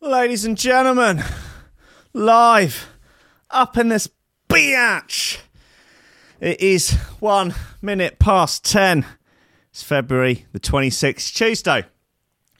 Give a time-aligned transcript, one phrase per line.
[0.00, 1.22] Ladies and gentlemen,
[2.12, 2.88] live
[3.50, 4.08] up in this
[4.48, 5.38] biatch.
[6.38, 9.06] It is one minute past ten.
[9.70, 11.86] It's February the 26th, Tuesday.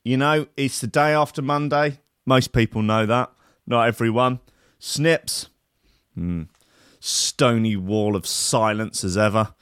[0.03, 2.01] You know, it's the day after Monday.
[2.25, 3.31] Most people know that.
[3.67, 4.41] Not everyone.
[4.79, 5.49] Snips.
[6.15, 6.45] Hmm.
[7.01, 9.55] Stony wall of silence as ever.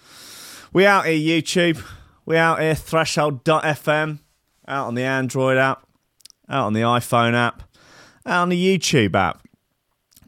[0.73, 1.85] We out here, YouTube.
[2.25, 4.21] We out here, threshold.fm.
[4.67, 5.87] Out on the Android app.
[6.49, 7.63] Out on the iPhone app.
[8.27, 9.47] Out on the YouTube app.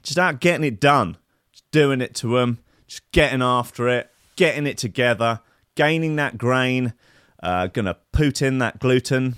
[0.03, 1.17] Just out getting it done.
[1.53, 2.59] Just doing it to them.
[2.87, 4.11] Just getting after it.
[4.37, 5.41] Getting it together.
[5.75, 6.95] Gaining that grain.
[7.43, 9.37] Uh, gonna put in that gluten.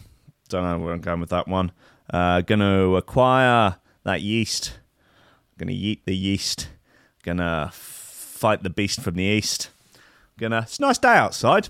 [0.49, 1.73] Don't know where I'm going with that one.
[2.11, 4.79] Uh, gonna acquire that yeast.
[5.59, 6.69] Gonna eat the yeast.
[7.23, 9.71] Gonna fight the beast from the east.
[10.39, 10.61] Gonna.
[10.63, 11.69] It's a nice day outside.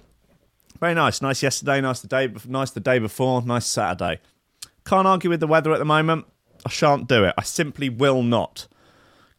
[0.78, 1.22] Very nice.
[1.22, 1.80] Nice yesterday.
[1.80, 2.32] Nice the day.
[2.46, 3.42] Nice the day before.
[3.42, 4.20] Nice Saturday.
[4.88, 6.24] Can't argue with the weather at the moment.
[6.64, 7.34] I shan't do it.
[7.36, 8.68] I simply will not.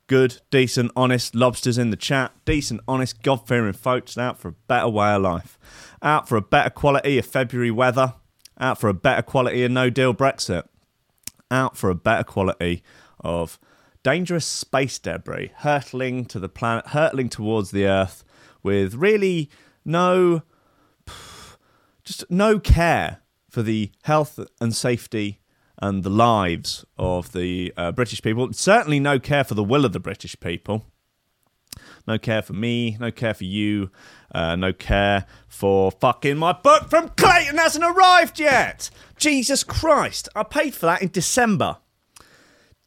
[0.05, 2.33] Good, decent, honest lobsters in the chat.
[2.45, 5.58] Decent, honest, God fearing folks out for a better way of life.
[6.03, 8.14] Out for a better quality of February weather.
[8.59, 10.67] Out for a better quality of no deal Brexit.
[11.50, 12.84] Out for a better quality
[13.19, 13.58] of
[14.03, 18.23] dangerous space debris hurtling to the planet, hurtling towards the Earth
[18.61, 19.50] with really
[19.84, 20.44] no,
[22.03, 25.38] just no care for the health and safety
[25.81, 28.52] and the lives of the uh, British people.
[28.53, 30.85] Certainly, no care for the will of the British people.
[32.08, 32.97] No care for me.
[32.99, 33.91] No care for you.
[34.33, 38.89] Uh, no care for fucking my book from Clayton hasn't arrived yet.
[39.17, 40.30] Jesus Christ!
[40.35, 41.77] I paid for that in December.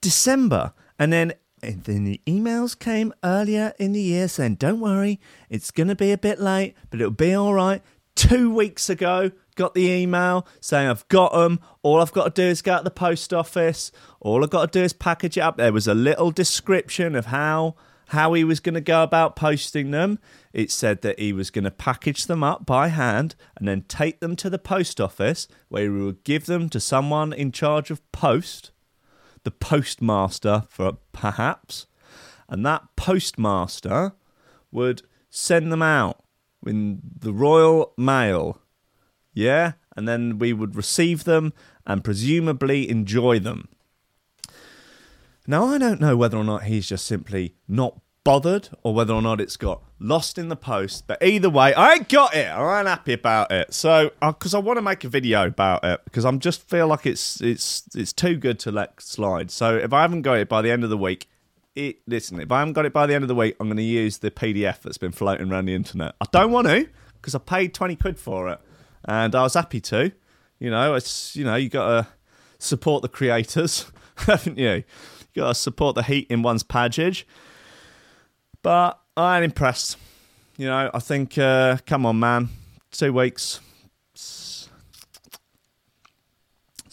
[0.00, 1.32] December, and then
[1.62, 5.94] and then the emails came earlier in the year saying, "Don't worry, it's going to
[5.94, 7.82] be a bit late, but it'll be all right."
[8.14, 9.30] Two weeks ago,
[9.62, 11.60] got the email saying I've got them.
[11.82, 13.92] All I've got to do is go to the post office.
[14.20, 15.56] All I've got to do is package it up.
[15.56, 17.76] There was a little description of how
[18.08, 20.18] how he was going to go about posting them.
[20.52, 24.18] It said that he was going to package them up by hand and then take
[24.18, 28.02] them to the post office where he would give them to someone in charge of
[28.10, 28.72] post,
[29.44, 31.86] the postmaster for perhaps,
[32.48, 34.12] and that postmaster
[34.72, 36.22] would send them out
[36.66, 38.61] in the Royal Mail
[39.34, 41.52] yeah, and then we would receive them
[41.86, 43.68] and presumably enjoy them.
[45.46, 49.22] Now, I don't know whether or not he's just simply not bothered or whether or
[49.22, 52.46] not it's got lost in the post, but either way, I ain't got it.
[52.46, 53.74] I ain't happy about it.
[53.74, 56.86] So, because uh, I want to make a video about it, because I'm just feel
[56.86, 59.50] like it's it's it's too good to let slide.
[59.50, 61.28] So, if I haven't got it by the end of the week,
[61.74, 62.38] it listen.
[62.40, 64.18] If I haven't got it by the end of the week, I'm going to use
[64.18, 66.14] the PDF that's been floating around the internet.
[66.20, 68.60] I don't want to because I paid twenty quid for it
[69.04, 70.12] and I was happy to.
[70.58, 72.08] You know, it's you know you got to
[72.58, 74.84] support the creators, haven't you?
[75.34, 77.26] You got to support the heat in one's package.
[78.62, 79.96] But I'm impressed.
[80.56, 82.50] You know, I think, uh, come on, man,
[82.90, 83.60] two weeks.
[84.14, 84.68] It's,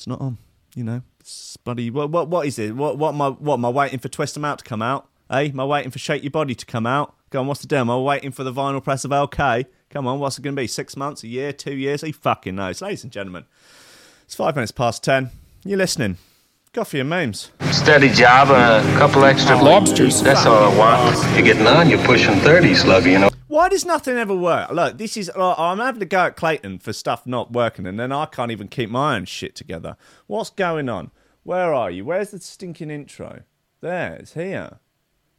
[0.07, 0.37] not on.
[0.75, 1.91] You know, it's bloody.
[1.91, 2.75] What, what what is it?
[2.75, 5.07] What what am I what am I waiting for Twist 'em out to come out?
[5.29, 5.49] Hey, eh?
[5.49, 7.13] am I waiting for Shake Your Body to come out?
[7.29, 7.79] Go on, what's the deal?
[7.79, 9.65] Am I waiting for the vinyl press of LK?
[9.89, 10.67] Come on, what's it going to be?
[10.67, 12.01] Six months, a year, two years?
[12.01, 12.81] He fucking knows.
[12.81, 13.45] Ladies and gentlemen,
[14.23, 15.31] it's five minutes past ten.
[15.65, 16.17] You're listening.
[16.71, 17.49] Coffee and memes.
[17.71, 20.21] Steady job a couple extra lobsters.
[20.21, 21.33] That's all I want.
[21.33, 21.89] You're getting on.
[21.89, 23.29] You're pushing 30, Sluggy, you know.
[23.47, 24.69] Why does nothing ever work?
[24.69, 25.31] Look, this is.
[25.35, 28.51] Uh, I'm having to go at Clayton for stuff not working, and then I can't
[28.51, 29.97] even keep my own shit together.
[30.27, 31.09] What's going on?
[31.41, 32.05] Where are you?
[32.05, 33.41] Where's the stinking intro?
[33.81, 34.77] There, it's here.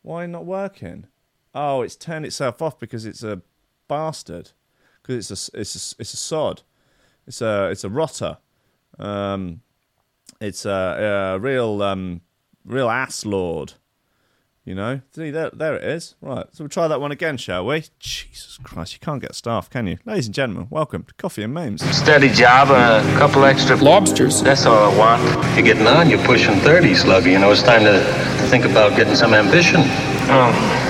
[0.02, 1.06] Why not working?
[1.54, 3.42] Oh, it's turned itself off because it's a
[3.90, 4.52] bastard
[5.02, 6.62] because it's a it's a it's a sod.
[7.26, 8.38] It's a it's a rotter.
[8.98, 9.60] Um,
[10.40, 12.22] it's a, a real um,
[12.64, 13.74] real ass lord.
[14.64, 16.14] You know, see there, there it is.
[16.20, 17.84] Right, so we'll try that one again, shall we?
[17.98, 19.98] Jesus Christ, you can't get staff, can you?
[20.04, 21.82] Ladies and gentlemen, welcome to Coffee and Memes.
[21.96, 24.42] Steady job and a couple extra lobsters.
[24.42, 25.56] That's all I want.
[25.56, 26.10] You're getting on.
[26.10, 27.32] You're pushing 30, Sluggy.
[27.32, 28.00] You know, it's time to
[28.48, 29.80] think about getting some ambition.
[30.28, 30.89] Oh.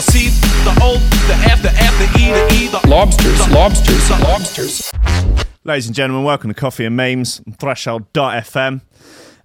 [0.00, 0.28] the C,
[0.64, 4.18] the O, the F, the F, the E, the E, the lobsters, the lobsters, the
[4.24, 4.92] lobsters.
[5.64, 8.80] Ladies and gentlemen, welcome to Coffee and Memes, on Threshold.fm.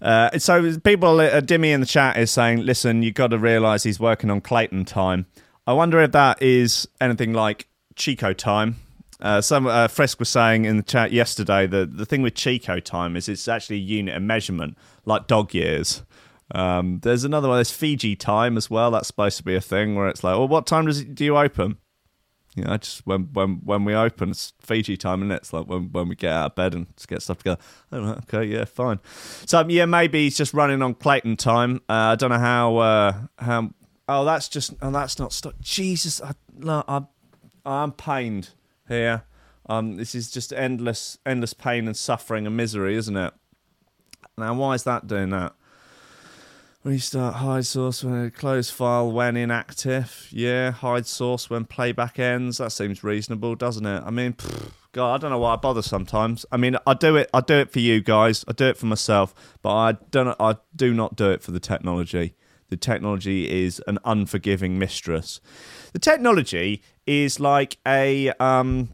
[0.02, 3.84] Uh, so people, uh, Dimmy in the chat is saying, listen, you've got to realise
[3.84, 5.26] he's working on Clayton time.
[5.68, 7.68] I wonder if that is anything like
[7.98, 8.78] Chico time.
[9.20, 12.80] Uh, some uh, Frisk was saying in the chat yesterday that the thing with Chico
[12.80, 16.04] time is it's actually a unit of measurement, like dog years.
[16.54, 17.58] Um, there's another one.
[17.58, 18.92] There's Fiji time as well.
[18.92, 21.26] That's supposed to be a thing where it's like, well, what time does it, do
[21.26, 21.78] you open?
[22.56, 25.36] You know, just when when when we open, it's Fiji time, and it?
[25.36, 27.60] it's like when when we get out of bed and just get stuff together.
[27.92, 29.00] Oh, okay, yeah, fine.
[29.46, 31.82] So um, yeah, maybe he's just running on Clayton time.
[31.90, 33.72] Uh, I don't know how uh, how.
[34.08, 34.74] Oh, that's just.
[34.82, 35.56] Oh, that's not stop.
[35.60, 37.02] Jesus, I, no, I,
[37.66, 38.52] I'm pained
[38.88, 39.24] here.
[39.68, 43.34] Um, this is just endless, endless pain and suffering and misery, isn't it?
[44.38, 45.56] Now, why is that doing that?
[46.86, 50.28] Restart hide source when close file when inactive.
[50.30, 52.60] Yeah, hide source when playback ends.
[52.60, 54.04] That seems reasonable, doesn't it?
[54.06, 54.36] I mean,
[54.92, 56.46] God, I don't know why I bother sometimes.
[56.52, 57.28] I mean, I do it.
[57.34, 58.46] I do it for you guys.
[58.48, 59.34] I do it for myself,
[59.64, 60.36] but I don't.
[60.40, 62.36] I do not do it for the technology.
[62.70, 65.42] The technology is an unforgiving mistress.
[65.94, 68.90] The technology is like a um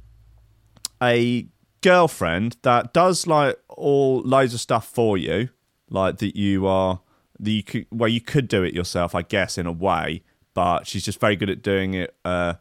[1.04, 1.46] a
[1.82, 5.50] girlfriend that does like all loads of stuff for you,
[5.90, 7.02] like that you are
[7.42, 10.24] the you could, well you could do it yourself, I guess, in a way,
[10.54, 12.54] but she's just very good at doing it uh,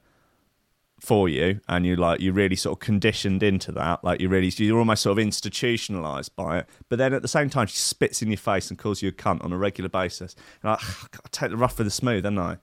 [0.99, 4.03] for you, and you like you're really sort of conditioned into that.
[4.03, 6.69] Like you're really you're almost sort of institutionalized by it.
[6.89, 9.13] But then at the same time, she spits in your face and calls you a
[9.13, 10.35] cunt on a regular basis.
[10.63, 12.57] And like, I take the rough with the smooth, don't I?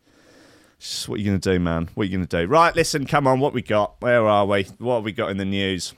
[0.79, 1.89] Just what are you gonna do, man?
[1.93, 2.45] What are you gonna do?
[2.47, 4.01] Right, listen, come on, what we got?
[4.01, 4.63] Where are we?
[4.79, 5.93] What have we got in the news?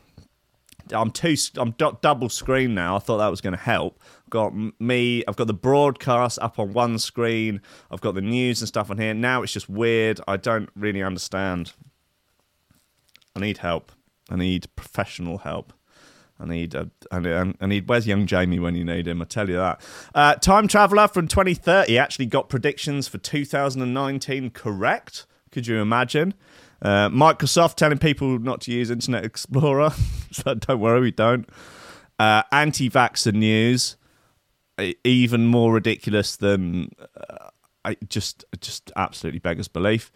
[0.92, 1.36] I'm two.
[1.57, 2.95] I'm double screen now.
[2.95, 4.00] I thought that was going to help.
[4.30, 5.24] Got me.
[5.28, 7.62] I've got the broadcast up on one screen.
[7.90, 9.14] I've got the news and stuff on here.
[9.14, 10.20] Now it's just weird.
[10.28, 11.74] I don't really understand.
[13.36, 13.92] I need help.
[14.30, 15.74] I need professional help.
[16.40, 16.74] I need,
[17.12, 19.22] I need, where's young Jamie when you need him?
[19.22, 19.81] I tell you that.
[20.16, 25.25] Uh, Time Traveller from 2030 actually got predictions for 2019 correct.
[25.52, 26.34] Could you imagine?
[26.82, 29.92] Uh, Microsoft telling people not to use Internet Explorer.
[30.32, 31.50] so don't worry, we don't.
[32.18, 33.98] Uh, Anti vaxxer news,
[35.04, 37.50] even more ridiculous than uh,
[37.86, 40.12] I just just absolutely beggars belief.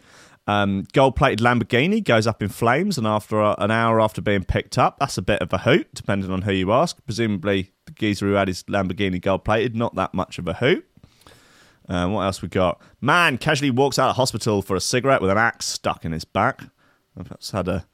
[0.46, 4.76] Um, gold-plated Lamborghini goes up in flames, and after a, an hour after being picked
[4.76, 6.98] up, that's a bit of a hoot, depending on who you ask.
[7.06, 10.86] Presumably, the geezer who had his Lamborghini gold-plated, not that much of a hoot.
[11.88, 12.80] Um, what else we got?
[13.00, 16.24] Man casually walks out of hospital for a cigarette with an axe stuck in his
[16.24, 16.62] back.
[17.14, 17.86] Perhaps had a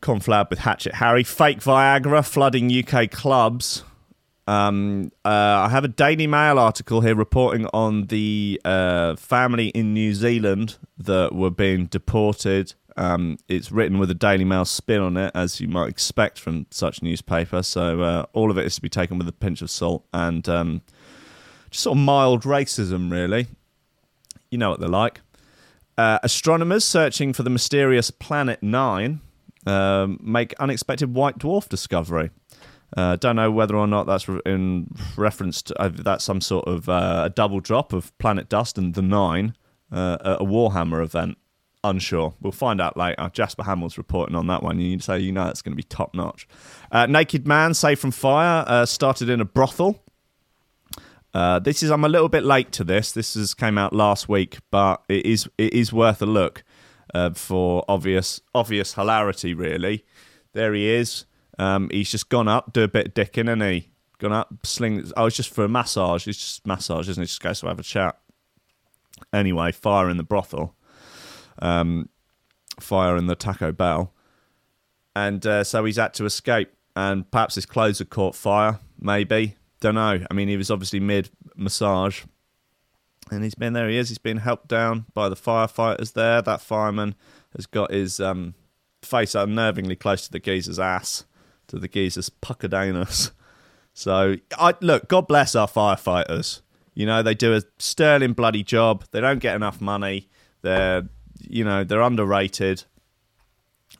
[0.00, 1.22] conflab with Hatchet Harry.
[1.22, 3.82] Fake Viagra flooding UK clubs.
[4.46, 9.92] Um, uh, I have a Daily Mail article here reporting on the uh, family in
[9.92, 12.74] New Zealand that were being deported.
[12.96, 16.66] Um, it's written with a Daily Mail spin on it, as you might expect from
[16.70, 17.62] such newspaper.
[17.62, 20.48] So uh, all of it is to be taken with a pinch of salt and
[20.48, 20.82] um,
[21.70, 23.48] just sort of mild racism, really.
[24.50, 25.20] You know what they're like.
[25.98, 29.20] Uh, astronomers searching for the mysterious Planet Nine
[29.66, 32.30] um, make unexpected white dwarf discovery.
[32.96, 36.88] Uh, don't know whether or not that's in reference to uh, that's some sort of
[36.88, 39.54] uh, a double drop of planet dust and the Nine,
[39.92, 41.36] uh, a Warhammer event.
[41.84, 42.34] Unsure.
[42.40, 43.30] We'll find out later.
[43.32, 44.80] Jasper Hamill's reporting on that one.
[44.80, 46.48] You say you know it's going to be top notch.
[46.90, 50.02] Uh, naked man saved from fire uh, started in a brothel.
[51.32, 53.12] this is I'm a little bit late to this.
[53.12, 56.64] This has came out last week, but it is it is worth a look
[57.34, 59.52] for obvious obvious hilarity.
[59.52, 60.04] Really,
[60.54, 61.26] there he is.
[61.58, 65.10] Um, he's just gone up, do a bit of dicking, and he gone up, sling.
[65.16, 66.26] Oh, it's just for a massage.
[66.26, 67.26] It's just massage, isn't it?
[67.26, 68.18] Just goes to have a chat.
[69.32, 70.74] Anyway, fire in the brothel,
[71.60, 72.08] um,
[72.78, 74.12] fire in the Taco Bell,
[75.14, 76.72] and uh, so he's had to escape.
[76.94, 78.80] And perhaps his clothes had caught fire.
[78.98, 80.24] Maybe don't know.
[80.30, 82.24] I mean, he was obviously mid massage,
[83.30, 83.88] and he's been there.
[83.88, 84.08] He is.
[84.08, 86.42] He's been helped down by the firefighters there.
[86.42, 87.14] That fireman
[87.54, 88.54] has got his um,
[89.02, 91.24] face unnervingly close to the geezer's ass
[91.68, 92.30] to the geezer's
[92.72, 93.30] anus.
[93.98, 96.60] So, I look, God bless our firefighters.
[96.92, 99.06] You know, they do a sterling bloody job.
[99.10, 100.28] They don't get enough money.
[100.60, 101.08] They're,
[101.40, 102.84] you know, they're underrated.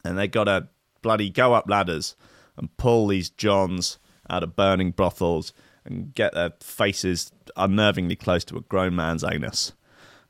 [0.04, 0.68] And they got to
[1.00, 2.14] bloody go up ladders
[2.58, 5.54] and pull these Johns out of burning brothels
[5.86, 9.72] and get their faces unnervingly close to a grown man's anus.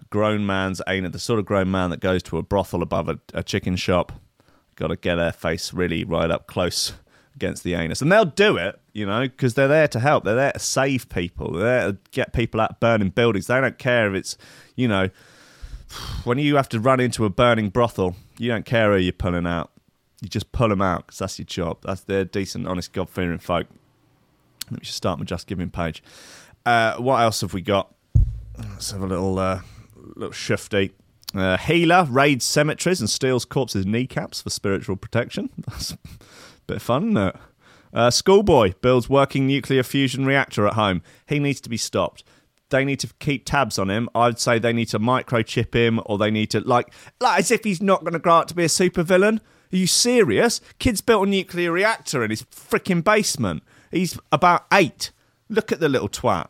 [0.01, 3.09] A grown man's anus, the sort of grown man that goes to a brothel above
[3.09, 4.13] a, a chicken shop.
[4.77, 6.93] Got to get their face really right up close
[7.37, 8.03] against the anus.
[8.03, 10.25] And they'll do it, you know, because they're there to help.
[10.25, 11.53] They're there to save people.
[11.53, 13.47] They're there to get people out of burning buildings.
[13.47, 14.39] They don't care if it's,
[14.75, 15.11] you know,
[16.25, 19.47] when you have to run into a burning brothel, you don't care who you're pulling
[19.47, 19.71] out.
[20.21, 21.79] You just pull them out because that's your job.
[21.83, 23.67] That's their decent, honest, God fearing folk.
[24.71, 26.03] Let me just start my Just Giving page.
[26.65, 27.95] Uh, what else have we got?
[28.59, 29.61] Let's have a little uh,
[30.17, 30.93] little shifty.
[31.35, 35.51] Uh, healer raids cemeteries and steals corpses' kneecaps for spiritual protection.
[35.69, 35.97] That's
[36.67, 37.37] bit of fun, it?
[37.93, 41.03] Uh, schoolboy builds working nuclear fusion reactor at home.
[41.27, 42.25] He needs to be stopped.
[42.69, 44.09] They need to keep tabs on him.
[44.15, 47.65] I'd say they need to microchip him, or they need to like, like as if
[47.65, 49.39] he's not going to grow up to be a supervillain.
[49.73, 50.61] Are you serious?
[50.79, 53.63] Kid's built a nuclear reactor in his freaking basement.
[53.91, 55.13] He's about eight.
[55.49, 56.49] Look at the little twat.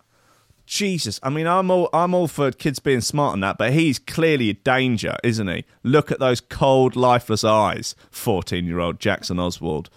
[0.67, 3.99] Jesus, I mean, I'm all I'm all for kids being smart on that, but he's
[3.99, 5.65] clearly a danger, isn't he?
[5.83, 9.91] Look at those cold, lifeless eyes, fourteen-year-old Jackson Oswald.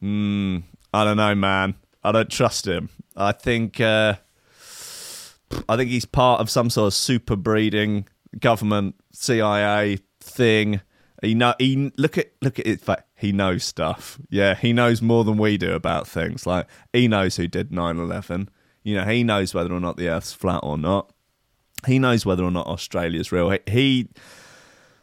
[0.00, 0.58] Hmm,
[0.92, 1.74] I don't know, man.
[2.02, 2.90] I don't trust him.
[3.16, 4.16] I think uh,
[5.68, 8.06] I think he's part of some sort of super breeding
[8.38, 10.80] government CIA thing.
[11.22, 12.82] He know he look at look at it.
[13.16, 14.18] He knows stuff.
[14.28, 16.46] Yeah, he knows more than we do about things.
[16.46, 18.48] Like he knows who did 9-11.
[18.84, 21.10] You know, he knows whether or not the Earth's flat or not.
[21.86, 23.50] He knows whether or not Australia's real.
[23.50, 24.08] He, he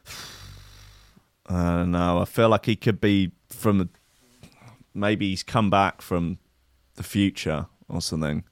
[1.48, 2.20] I don't know.
[2.20, 3.90] I feel like he could be from the.
[4.94, 6.38] Maybe he's come back from
[6.96, 8.44] the future or something.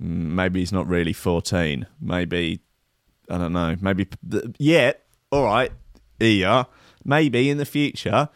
[0.00, 1.86] Mm, Maybe he's not really fourteen.
[2.00, 2.60] Maybe
[3.28, 3.76] I don't know.
[3.80, 4.08] Maybe
[4.58, 5.04] yet.
[5.30, 5.70] All right,
[6.20, 6.66] are.
[7.04, 8.28] Maybe in the future,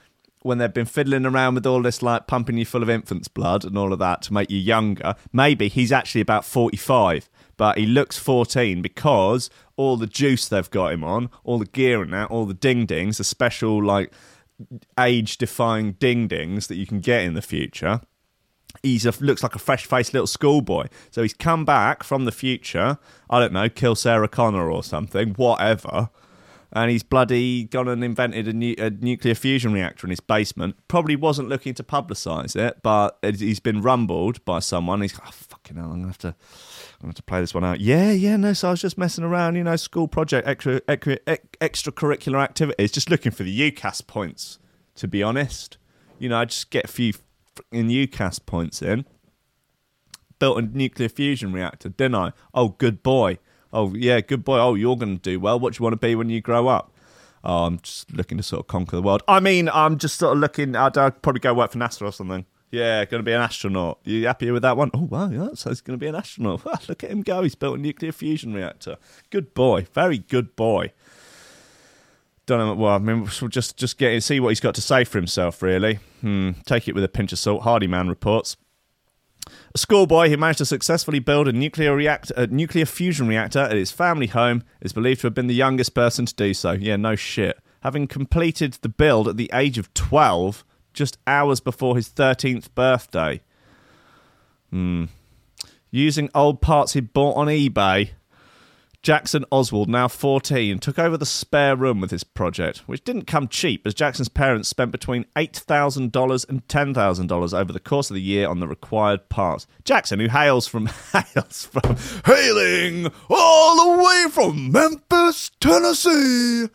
[0.42, 3.64] when they've been fiddling around with all this, like pumping you full of infant's blood
[3.64, 7.86] and all of that to make you younger, maybe he's actually about 45, but he
[7.86, 12.30] looks 14 because all the juice they've got him on, all the gear and that,
[12.30, 14.12] all the ding dings, the special, like,
[14.98, 18.00] age defying ding dings that you can get in the future.
[18.82, 20.86] He's a, looks like a fresh faced little schoolboy.
[21.10, 22.98] So he's come back from the future.
[23.28, 26.10] I don't know, kill Sarah Connor or something, whatever
[26.72, 30.76] and he's bloody gone and invented a, nu- a, nuclear fusion reactor in his basement.
[30.88, 35.02] Probably wasn't looking to publicise it, but he's been rumbled by someone.
[35.02, 35.86] He's oh, fucking hell.
[35.86, 36.34] I'm gonna have to, I'm
[37.00, 37.80] gonna have to play this one out.
[37.80, 38.36] Yeah, yeah.
[38.36, 39.56] No, so I was just messing around.
[39.56, 44.58] You know, school project, extra, extra, extracurricular activities, just looking for the UCAS points.
[44.96, 45.78] To be honest,
[46.18, 47.12] you know, I just get a few
[47.70, 49.04] in UCAS points in.
[50.38, 52.32] Built a nuclear fusion reactor, didn't I?
[52.52, 53.38] Oh, good boy.
[53.72, 54.58] Oh, yeah, good boy.
[54.58, 55.58] Oh, you're going to do well.
[55.58, 56.92] What do you want to be when you grow up?
[57.44, 59.22] Oh, I'm just looking to sort of conquer the world.
[59.26, 60.76] I mean, I'm just sort of looking.
[60.76, 62.46] I'd, I'd probably go work for NASA or something.
[62.70, 63.98] Yeah, going to be an astronaut.
[64.04, 64.90] You happy with that one?
[64.94, 66.64] Oh, wow, yeah, so he's going to be an astronaut.
[66.88, 67.42] Look at him go.
[67.42, 68.96] He's built a nuclear fusion reactor.
[69.30, 69.86] Good boy.
[69.92, 70.92] Very good boy.
[72.46, 72.74] Don't know.
[72.74, 75.62] Well, I mean, we'll just just get see what he's got to say for himself.
[75.62, 76.52] Really, hmm.
[76.64, 77.62] Take it with a pinch of salt.
[77.62, 78.56] Hardy man reports.
[79.74, 83.72] A schoolboy who managed to successfully build a nuclear reactor, a nuclear fusion reactor at
[83.72, 86.72] his family home is believed to have been the youngest person to do so.
[86.72, 87.58] Yeah, no shit.
[87.82, 93.40] Having completed the build at the age of 12, just hours before his 13th birthday.
[94.70, 95.06] Hmm.
[95.90, 98.10] Using old parts he'd bought on eBay,
[99.02, 103.48] Jackson Oswald, now 14, took over the spare room with his project, which didn't come
[103.48, 108.46] cheap as Jackson's parents spent between $8,000 and $10,000 over the course of the year
[108.46, 109.66] on the required parts.
[109.82, 116.68] Jackson, who hails from hails from hailing all the way from Memphis, Tennessee,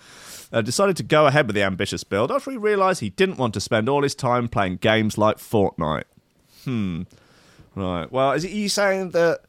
[0.51, 3.53] uh, decided to go ahead with the ambitious build after he realized he didn't want
[3.53, 6.03] to spend all his time playing games like Fortnite.
[6.65, 7.03] Hmm.
[7.73, 8.11] Right.
[8.11, 9.41] Well, is it you saying that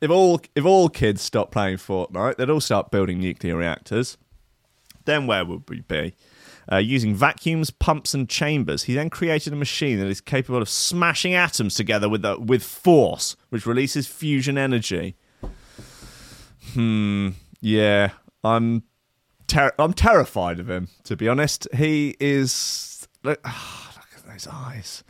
[0.00, 4.16] if all if all kids stop playing Fortnite, they'd all start building nuclear reactors.
[5.04, 6.14] Then where would we be?
[6.70, 10.68] Uh, using vacuums, pumps, and chambers, he then created a machine that is capable of
[10.68, 15.16] smashing atoms together with with force, which releases fusion energy.
[16.74, 17.30] Hmm.
[17.60, 18.10] Yeah,
[18.44, 18.84] I'm
[19.46, 20.88] ter- I'm terrified of him.
[21.04, 23.08] To be honest, he is.
[23.22, 25.04] Look, oh, look at those eyes.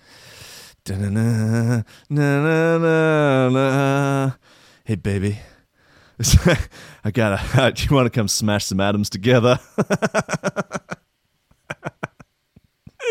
[0.85, 3.11] Da-na-na, na-na-na-na.
[4.85, 5.39] Hey, baby.
[7.05, 7.73] I gotta.
[7.77, 9.59] Do you want to come smash some atoms together?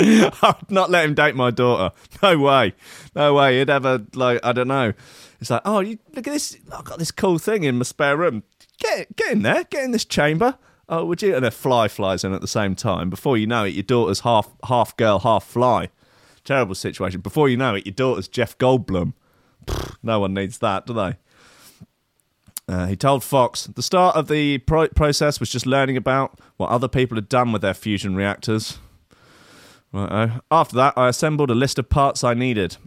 [0.02, 1.94] I'd not let him date my daughter.
[2.24, 2.74] No way.
[3.16, 3.60] No way.
[3.60, 4.40] He'd have a like.
[4.44, 4.94] I don't know.
[5.42, 6.58] It's like, oh, you look at this.
[6.72, 8.44] I've got this cool thing in my spare room.
[8.80, 9.64] Get get in there.
[9.66, 10.58] Get in this chamber.
[10.88, 11.36] Oh, would you?
[11.36, 13.10] And a fly flies in at the same time.
[13.10, 15.90] Before you know it, your daughter's half half girl, half fly.
[16.44, 17.22] Terrible situation.
[17.22, 19.14] Before you know it, your daughter's Jeff Goldblum.
[20.02, 21.18] No one needs that, do they?
[22.70, 26.70] Uh, he told Fox the start of the pro- process was just learning about what
[26.70, 28.78] other people had done with their fusion reactors.
[29.92, 30.40] Right-o.
[30.52, 32.78] After that, I assembled a list of parts I needed.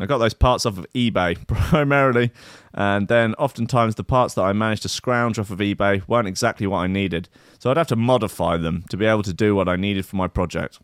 [0.00, 2.32] I got those parts off of eBay primarily,
[2.74, 6.66] and then oftentimes the parts that I managed to scrounge off of eBay weren't exactly
[6.66, 7.28] what I needed,
[7.60, 10.16] so I'd have to modify them to be able to do what I needed for
[10.16, 10.80] my project.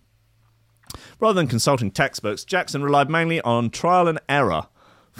[1.19, 4.69] Rather than consulting textbooks, Jackson relied mainly on trial and error.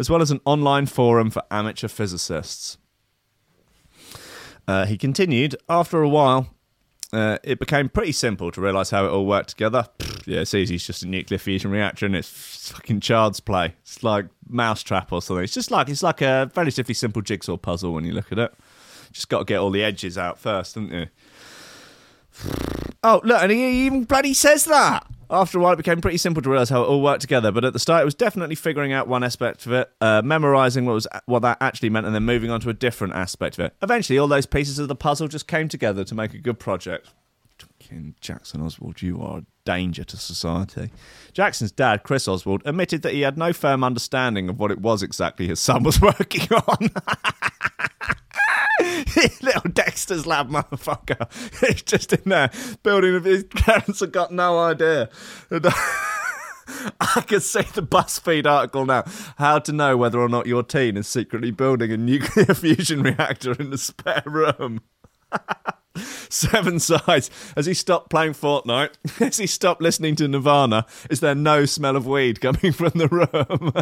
[0.00, 2.78] as well as an online forum for amateur physicists.
[4.66, 6.48] Uh, he continued, after a while,
[7.12, 9.86] uh, it became pretty simple to realise how it all worked together.
[9.98, 10.76] Pfft, yeah, it's easy.
[10.76, 13.74] It's just a nuclear fusion reactor, and it's fucking child's play.
[13.82, 15.44] It's like Mousetrap or something.
[15.44, 18.54] It's just like it's like a relatively simple jigsaw puzzle when you look at it.
[19.12, 21.06] Just got to get all the edges out first, haven't you?
[23.02, 25.06] Oh, look, and he even bloody says that.
[25.30, 27.52] After a while, it became pretty simple to realise how it all worked together.
[27.52, 30.86] But at the start, it was definitely figuring out one aspect of it, uh, memorising
[30.86, 33.66] what was what that actually meant, and then moving on to a different aspect of
[33.66, 33.74] it.
[33.80, 37.10] Eventually, all those pieces of the puzzle just came together to make a good project.
[37.90, 40.90] Fucking Jackson Oswald, you are a danger to society.
[41.32, 45.02] Jackson's dad, Chris Oswald, admitted that he had no firm understanding of what it was
[45.02, 46.90] exactly his son was working on.
[49.42, 51.28] Little Dexter's lab motherfucker.
[51.66, 52.50] He's just in there
[52.84, 53.24] building.
[53.24, 55.10] His parents have got no idea.
[55.50, 59.02] I can see the BuzzFeed article now.
[59.36, 63.52] How to know whether or not your teen is secretly building a nuclear fusion reactor
[63.52, 64.80] in the spare room.
[66.28, 67.30] Seven sides.
[67.56, 71.96] Has he stopped playing Fortnite, Has he stopped listening to Nirvana, is there no smell
[71.96, 73.72] of weed coming from the room?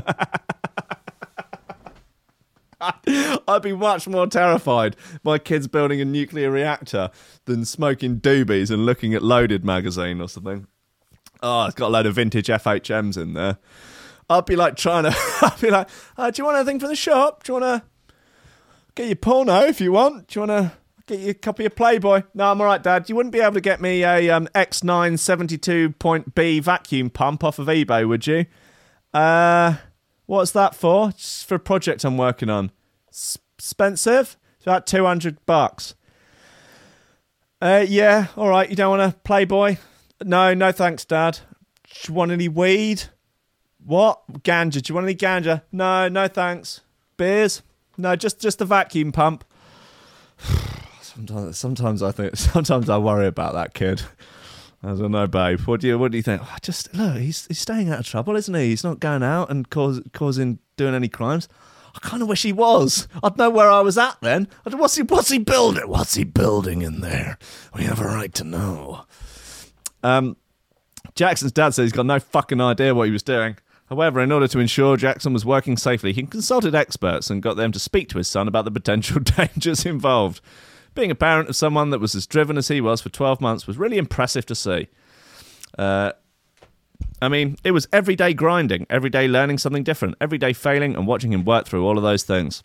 [3.48, 7.10] I'd be much more terrified by kids building a nuclear reactor
[7.44, 10.66] than smoking doobies and looking at Loaded magazine or something.
[11.42, 13.58] Oh, it's got a load of vintage FHMs in there.
[14.30, 15.16] I'd be like trying to.
[15.42, 17.44] I'd be like, oh, "Do you want anything from the shop?
[17.44, 18.14] Do you want to
[18.94, 20.28] get your porno if you want?
[20.28, 20.72] Do you want to
[21.08, 23.08] get you a copy of Playboy?" No, I'm all right, Dad.
[23.08, 27.66] You wouldn't be able to get me a um, X9 72.B vacuum pump off of
[27.66, 28.46] eBay, would you?
[29.12, 29.76] Uh,
[30.26, 31.10] what's that for?
[31.10, 32.70] It's for a project I'm working on.
[33.08, 34.36] Expensive?
[34.56, 35.94] It's about 200 bucks.
[37.60, 38.70] Uh, yeah, all right.
[38.70, 39.78] You don't want a Playboy?
[40.24, 41.40] No, no thanks, Dad.
[41.84, 43.04] Do you want any weed?
[43.84, 44.42] What?
[44.42, 44.82] Ganja.
[44.82, 45.62] Do you want any ganja?
[45.72, 46.82] No, no thanks.
[47.16, 47.62] Beers?
[47.96, 49.44] No, just just the vacuum pump.
[51.18, 54.02] sometimes, sometimes I think, sometimes I worry about that kid.
[54.82, 55.60] I don't know, babe.
[55.60, 56.40] What do you What do you think?
[56.44, 58.68] Oh, just look, he's he's staying out of trouble, isn't he?
[58.68, 61.48] He's not going out and cause, causing doing any crimes.
[61.96, 63.08] I kind of wish he was.
[63.24, 64.46] I'd know where I was at then.
[64.62, 65.88] What's he What's he building?
[65.88, 67.38] What's he building in there?
[67.74, 69.04] We have a right to know.
[70.04, 70.36] Um,
[71.16, 73.56] Jackson's dad says he's got no fucking idea what he was doing.
[73.88, 77.72] However, in order to ensure Jackson was working safely, he consulted experts and got them
[77.72, 80.40] to speak to his son about the potential dangers involved.
[80.98, 83.68] Being a parent of someone that was as driven as he was for 12 months
[83.68, 84.88] was really impressive to see.
[85.78, 86.10] Uh,
[87.22, 90.96] I mean, it was every day grinding, every day learning something different, every day failing
[90.96, 92.64] and watching him work through all of those things.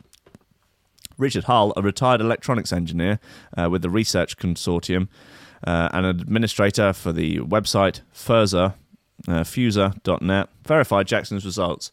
[1.16, 3.20] Richard Hull, a retired electronics engineer
[3.56, 5.10] uh, with the Research Consortium,
[5.68, 8.74] uh, and administrator for the website Furza,
[9.28, 11.92] uh, Fusor.net, verified Jackson's results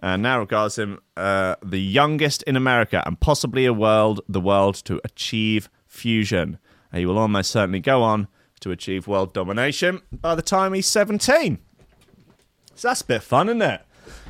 [0.00, 4.76] and now regards him uh, the youngest in America and possibly a world the world
[4.84, 6.58] to achieve fusion.
[6.92, 8.28] He will almost certainly go on
[8.60, 11.58] to achieve world domination by the time he's 17.
[12.74, 13.82] So that's a bit fun, isn't it?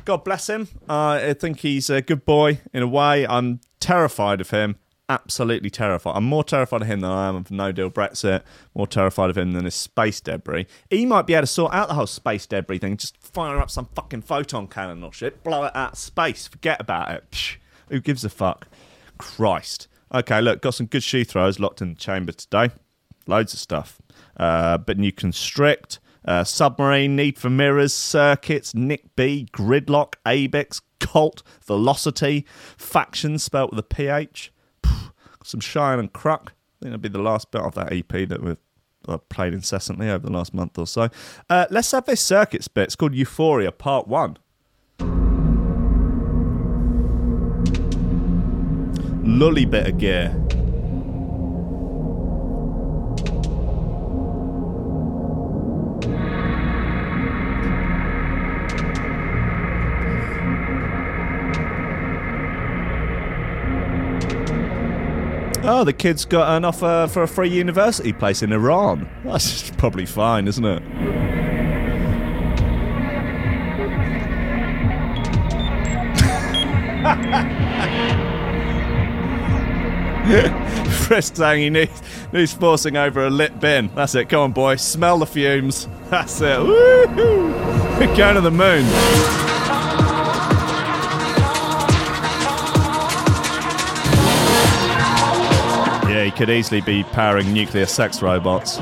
[0.05, 0.67] God bless him.
[0.87, 3.27] Uh, I think he's a good boy in a way.
[3.27, 4.75] I'm terrified of him
[5.09, 6.15] absolutely terrified.
[6.15, 8.43] I'm more terrified of him than I am of No Deal Brexit.
[8.75, 10.67] More terrified of him than his space debris.
[10.89, 12.95] He might be able to sort out the whole space debris thing.
[12.95, 16.47] Just fire up some fucking photon cannon or shit, blow it out of space.
[16.47, 17.31] Forget about it.
[17.31, 17.57] Psh,
[17.89, 18.67] who gives a fuck?
[19.17, 19.87] Christ.
[20.13, 22.71] Okay, look, got some good shoe throws locked in the chamber today.
[23.27, 24.01] Loads of stuff.
[24.37, 25.99] Uh, but new constrict.
[26.25, 32.45] Uh, submarine, need for mirrors, circuits, Nick B, gridlock, abex, Colt, Velocity,
[32.77, 34.51] faction spelt with a PH
[35.49, 36.53] some Shine and Cruck.
[36.53, 38.57] I think that'll be the last bit of that EP that we've
[39.07, 41.09] uh, played incessantly over the last month or so.
[41.49, 42.85] Uh, let's have this circuits bit.
[42.85, 44.37] It's called Euphoria Part 1.
[49.23, 50.48] Lully bit of gear.
[65.71, 69.07] Oh, the kid's got an offer for a free university place in Iran.
[69.23, 70.79] That's probably fine, isn't it?
[81.05, 82.01] Frisk saying he needs,
[82.33, 83.91] needs forcing over a lit bin.
[83.93, 84.27] That's it.
[84.27, 84.77] Come on, boy.
[84.77, 85.87] Smell the fumes.
[86.09, 86.59] That's it.
[86.59, 87.49] Woo-hoo.
[87.99, 89.48] We're going to the moon.
[96.39, 98.79] Could easily be powering nuclear sex robots.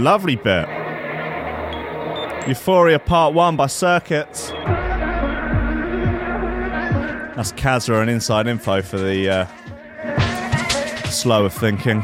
[0.00, 0.66] Lovely bit.
[2.48, 4.50] Euphoria Part 1 by Circuits.
[7.36, 9.46] That's Kazra and inside info for the uh,
[11.44, 12.02] of thinking.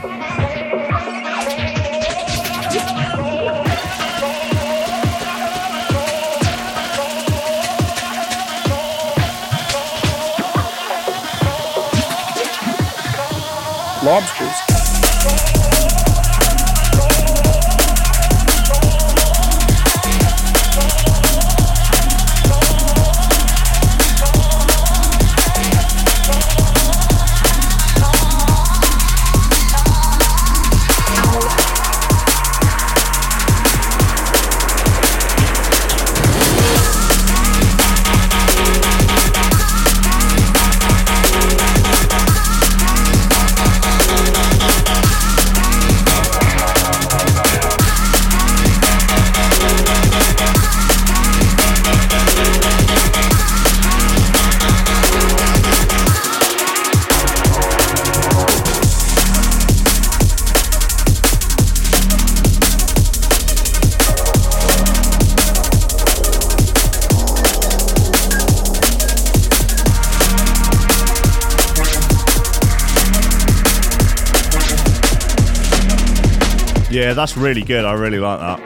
[76.97, 77.85] Yeah, that's really good.
[77.85, 78.59] I really like that.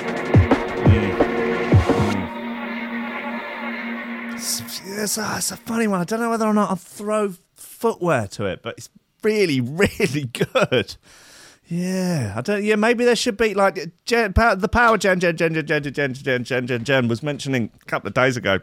[4.36, 6.00] It's, a, it's a funny one.
[6.00, 8.88] I don't know whether or not I'll throw footwear to it, but it's
[9.24, 10.94] really, really good.
[11.66, 12.62] Yeah, I don't.
[12.62, 15.82] Yeah, maybe there should be like Jen, pow- the power Jen Jen Jen Jen Jen
[15.82, 18.60] Jen Jen Jen Jen Jen was mentioning a couple of days ago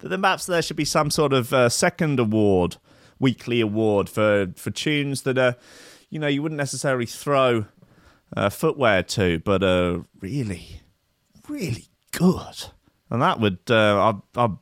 [0.00, 2.78] that the maps there should be some sort of uh, second award,
[3.20, 5.54] weekly award for for tunes that are,
[6.10, 7.66] you know, you wouldn't necessarily throw
[8.36, 10.80] uh, footwear too, but uh, really,
[11.48, 12.70] really good.
[13.10, 14.56] And that would, uh, I'd, I'd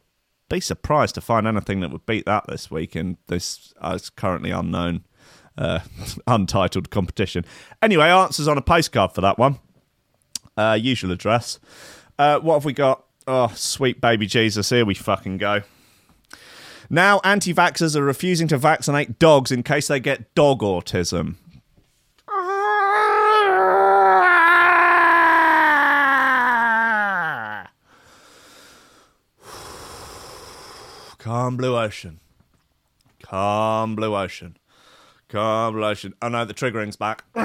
[0.48, 4.50] be surprised to find anything that would beat that this week in this uh, currently
[4.50, 5.04] unknown,
[5.56, 5.80] uh,
[6.26, 7.44] untitled competition.
[7.80, 9.58] Anyway, answers on a postcard for that one.
[10.56, 11.58] Uh, usual address.
[12.18, 13.04] Uh, what have we got?
[13.26, 15.62] Oh, sweet baby Jesus, here we fucking go.
[16.90, 21.36] Now, anti vaxxers are refusing to vaccinate dogs in case they get dog autism.
[31.22, 32.18] Calm blue ocean.
[33.22, 34.56] Calm blue ocean.
[35.28, 36.14] Calm blue ocean.
[36.20, 37.22] Oh no, the triggering's back.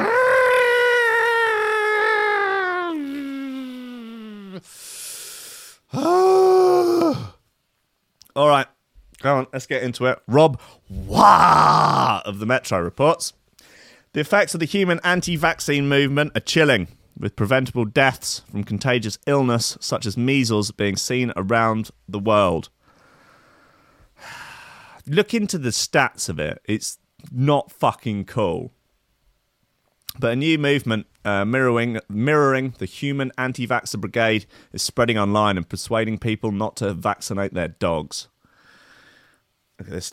[8.36, 8.66] All right,
[9.20, 10.18] come on, let's get into it.
[10.28, 10.60] Rob
[10.90, 13.34] Waugh of the Metro reports.
[14.14, 19.20] The effects of the human anti vaccine movement are chilling, with preventable deaths from contagious
[19.28, 22.70] illness such as measles being seen around the world.
[25.08, 27.00] Look into the stats of it, it's
[27.32, 28.72] not fucking cool.
[30.20, 35.68] But a new movement uh, mirroring mirroring the human anti-vaxxer brigade is spreading online and
[35.68, 38.28] persuading people not to vaccinate their dogs.
[39.78, 40.12] Look at this.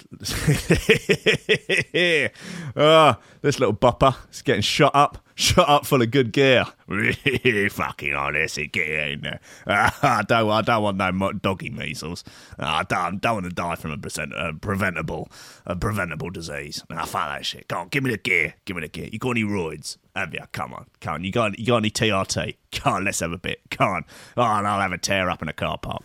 [2.77, 6.65] oh, this little bopper is getting shot up, shot up full of good gear.
[7.71, 9.41] Fucking honestly, get in there.
[9.67, 12.25] I don't, I don't want no doggy measles.
[12.59, 15.31] I don't, don't want to die from a, a preventable,
[15.67, 16.83] a preventable disease.
[16.91, 17.69] Nah, fuck that shit.
[17.69, 18.55] Come on, give me the gear.
[18.65, 19.09] Give me the gear.
[19.11, 19.97] You got any roids?
[20.15, 20.41] Have you?
[20.53, 21.25] Come on, come on.
[21.25, 22.57] You got, you got any TRT?
[22.73, 23.61] Come on, let's have a bit.
[23.71, 24.05] Come on.
[24.37, 26.03] Oh, and I'll have a tear up in a car park.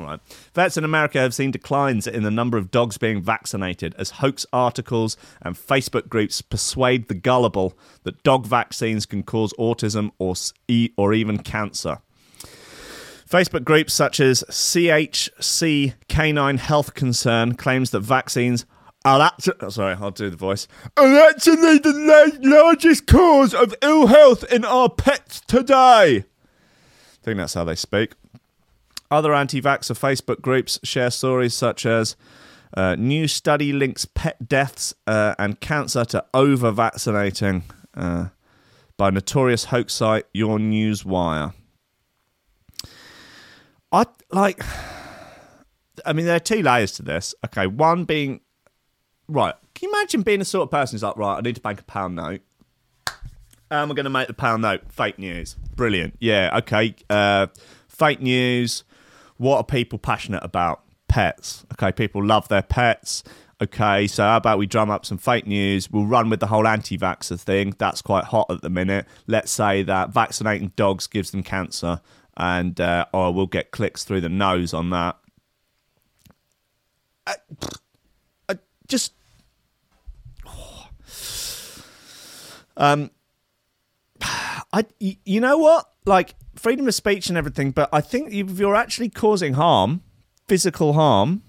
[0.00, 0.20] All right.
[0.54, 4.46] Vets in America have seen declines in the number of dogs being vaccinated as hoax
[4.50, 10.34] articles and Facebook groups persuade the gullible that dog vaccines can cause autism or,
[10.96, 11.98] or even cancer.
[13.28, 18.64] Facebook groups such as CHC Canine Health Concern claims that vaccines
[19.04, 24.06] are actually, oh, sorry, I'll do the voice, are actually the largest cause of ill
[24.06, 26.24] health in our pets today.
[26.24, 28.14] I think that's how they speak.
[29.10, 32.16] Other anti vaxxer Facebook groups share stories such as
[32.74, 38.28] uh, new study links pet deaths uh, and cancer to over vaccinating uh,
[38.96, 41.54] by notorious hoax site Your News Wire.
[43.92, 44.62] I like,
[46.06, 47.34] I mean, there are two layers to this.
[47.46, 48.40] Okay, one being,
[49.26, 51.60] right, can you imagine being the sort of person who's like, right, I need to
[51.60, 52.42] bank a pound note.
[53.72, 55.56] And we're going to make the pound note fake news.
[55.74, 56.16] Brilliant.
[56.20, 56.94] Yeah, okay.
[57.08, 57.48] Uh,
[57.88, 58.84] fake news.
[59.40, 60.82] What are people passionate about?
[61.08, 61.64] Pets.
[61.72, 63.24] Okay, people love their pets.
[63.62, 65.90] Okay, so how about we drum up some fake news?
[65.90, 67.74] We'll run with the whole anti vaxxer thing.
[67.78, 69.06] That's quite hot at the minute.
[69.26, 72.02] Let's say that vaccinating dogs gives them cancer,
[72.36, 75.16] and uh, or we'll get clicks through the nose on that.
[77.26, 77.36] I,
[78.46, 79.14] I just.
[82.76, 83.10] Um,
[84.20, 85.90] I, you know what?
[86.04, 90.02] Like freedom of speech and everything, but I think if you're actually causing harm,
[90.48, 91.42] physical harm,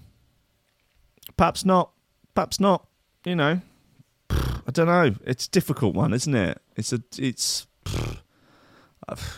[1.36, 1.90] perhaps not.
[2.34, 2.86] Perhaps not.
[3.24, 3.60] You know,
[4.30, 5.14] I don't know.
[5.24, 6.60] It's a difficult one, isn't it?
[6.76, 7.02] It's a.
[7.18, 7.66] It's.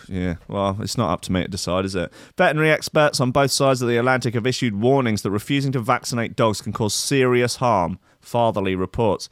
[0.09, 2.13] Yeah, well, it's not up to me to decide, is it?
[2.37, 6.37] Veterinary experts on both sides of the Atlantic have issued warnings that refusing to vaccinate
[6.37, 9.31] dogs can cause serious harm, Fatherly reports.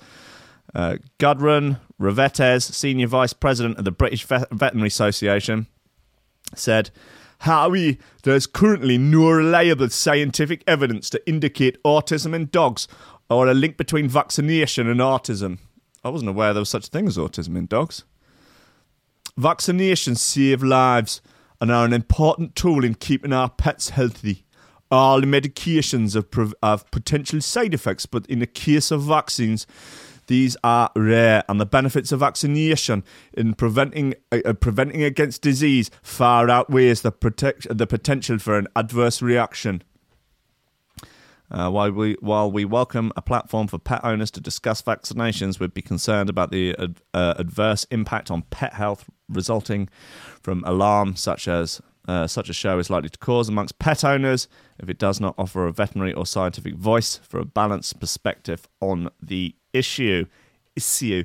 [0.74, 5.66] Uh, Gudrun Ravetz, Senior Vice President of the British Vet- Veterinary Association,
[6.54, 6.90] said,
[7.40, 12.86] Howie, there's currently no reliable scientific evidence to indicate autism in dogs
[13.28, 15.58] or a link between vaccination and autism.
[16.04, 18.04] I wasn't aware there was such a thing as autism in dogs.
[19.38, 21.20] Vaccinations save lives
[21.60, 24.44] and are an important tool in keeping our pets healthy.
[24.90, 29.66] All medications have, have potential side effects, but in the case of vaccines,
[30.26, 35.90] these are rare, and the benefits of vaccination in preventing uh, uh, preventing against disease
[36.02, 39.82] far outweighs the protect the potential for an adverse reaction.
[41.50, 45.74] Uh, while we while we welcome a platform for pet owners to discuss vaccinations, we'd
[45.74, 49.88] be concerned about the ad, uh, adverse impact on pet health resulting
[50.42, 54.48] from alarm such as uh, such a show is likely to cause amongst pet owners
[54.78, 59.10] if it does not offer a veterinary or scientific voice for a balanced perspective on
[59.20, 60.26] the issue.
[60.76, 61.24] Issue.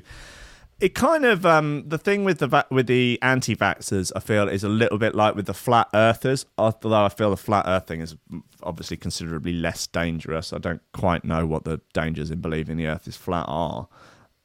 [0.80, 4.62] It kind of um, the thing with the va- with the anti-vaxxers, I feel, is
[4.62, 6.46] a little bit like with the flat earthers.
[6.56, 8.14] Although I feel the flat earth thing is
[8.62, 10.52] obviously considerably less dangerous.
[10.52, 13.88] I don't quite know what the dangers in believing the Earth is flat are.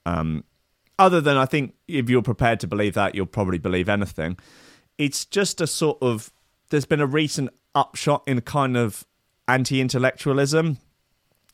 [0.06, 0.44] Um,
[1.00, 4.38] other than I think if you're prepared to believe that, you'll probably believe anything.
[4.98, 6.32] It's just a sort of
[6.70, 9.06] there's been a recent upshot in kind of
[9.48, 10.78] anti-intellectualism,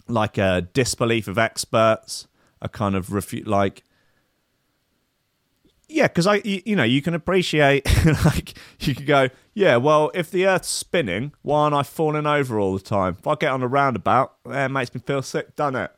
[0.08, 2.28] like a disbelief of experts,
[2.62, 3.84] a kind of refute, like
[5.90, 7.88] yeah, because I, you, know, you can appreciate,
[8.26, 12.60] like, you could go, yeah, well, if the Earth's spinning, why aren't I falling over
[12.60, 13.18] all the time?
[13.18, 15.92] If I get on a roundabout, eh, it makes me feel sick, doesn't it?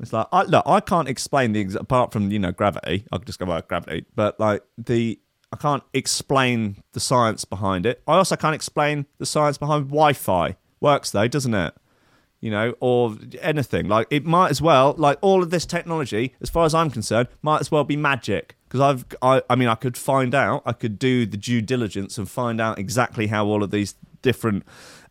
[0.00, 3.06] It's like, I, look, I can't explain the apart from you know gravity.
[3.12, 5.20] I could just go about gravity, but like the,
[5.52, 8.02] I can't explain the science behind it.
[8.08, 10.56] I also can't explain the science behind Wi-Fi.
[10.80, 11.74] Works though, doesn't it?
[12.44, 13.88] You know, or anything.
[13.88, 17.28] Like it might as well, like all of this technology, as far as I'm concerned,
[17.40, 18.54] might as well be magic.
[18.68, 22.18] Because I've, I, I mean, I could find out, I could do the due diligence
[22.18, 24.62] and find out exactly how all of these different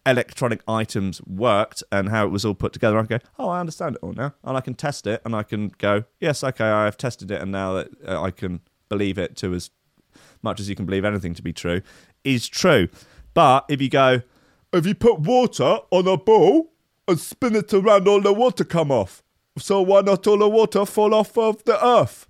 [0.06, 3.00] electronic items worked and how it was all put together.
[3.00, 5.42] I go, oh, I understand it all now, and I can test it, and I
[5.42, 9.18] can go, yes, okay, I have tested it, and now that uh, I can believe
[9.18, 9.72] it to as
[10.44, 11.82] much as you can believe anything to be true
[12.24, 12.90] is true.
[13.34, 14.22] But if you go,
[14.72, 16.73] if you put water on a ball
[17.08, 19.24] and spin it around, all the water come off.
[19.58, 22.28] So why not all the water fall off of the earth?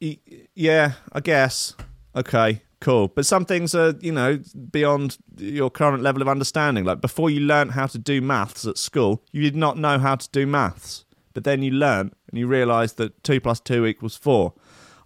[0.00, 1.74] Yeah, I guess.
[2.16, 3.08] Okay, cool.
[3.08, 4.40] But some things are, you know,
[4.70, 6.84] beyond your current level of understanding.
[6.84, 10.16] Like before you learnt how to do maths at school, you did not know how
[10.16, 11.04] to do maths.
[11.34, 14.54] But then you learnt and you realised that two plus two equals four.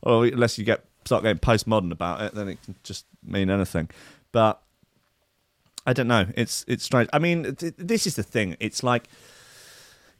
[0.02, 3.90] Or unless you get start getting postmodern about it, then it can just mean anything.
[4.32, 4.62] But
[5.86, 6.26] I don't know.
[6.36, 7.08] It's it's strange.
[7.12, 8.56] I mean, th- this is the thing.
[8.60, 9.08] It's like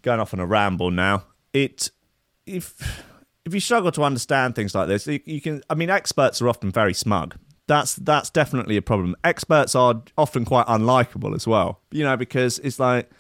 [0.03, 1.25] going off on a ramble now.
[1.53, 1.91] It
[2.47, 3.03] if
[3.45, 5.63] if you struggle to understand things like this, you, you can.
[5.69, 7.37] I mean, experts are often very smug.
[7.67, 9.17] That's that's definitely a problem.
[9.25, 11.81] Experts are often quite unlikable as well.
[11.91, 13.11] You know, because it's like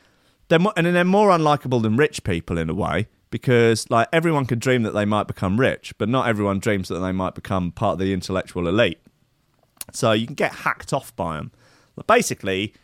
[0.48, 3.08] they're more, and they're more unlikable than rich people in a way.
[3.30, 7.00] Because like everyone can dream that they might become rich, but not everyone dreams that
[7.00, 8.98] they might become part of the intellectual elite.
[9.92, 11.50] So you can get hacked off by them.
[12.06, 12.74] Basically,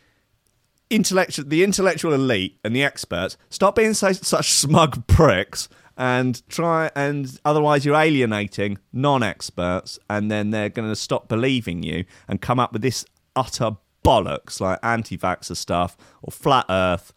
[0.90, 6.90] intellectual the intellectual elite and the experts stop being so, such smug pricks and try
[6.96, 12.58] and otherwise you're alienating non-experts and then they're going to stop believing you and come
[12.58, 13.04] up with this
[13.36, 17.12] utter bollocks like anti-vaxxer stuff or flat earth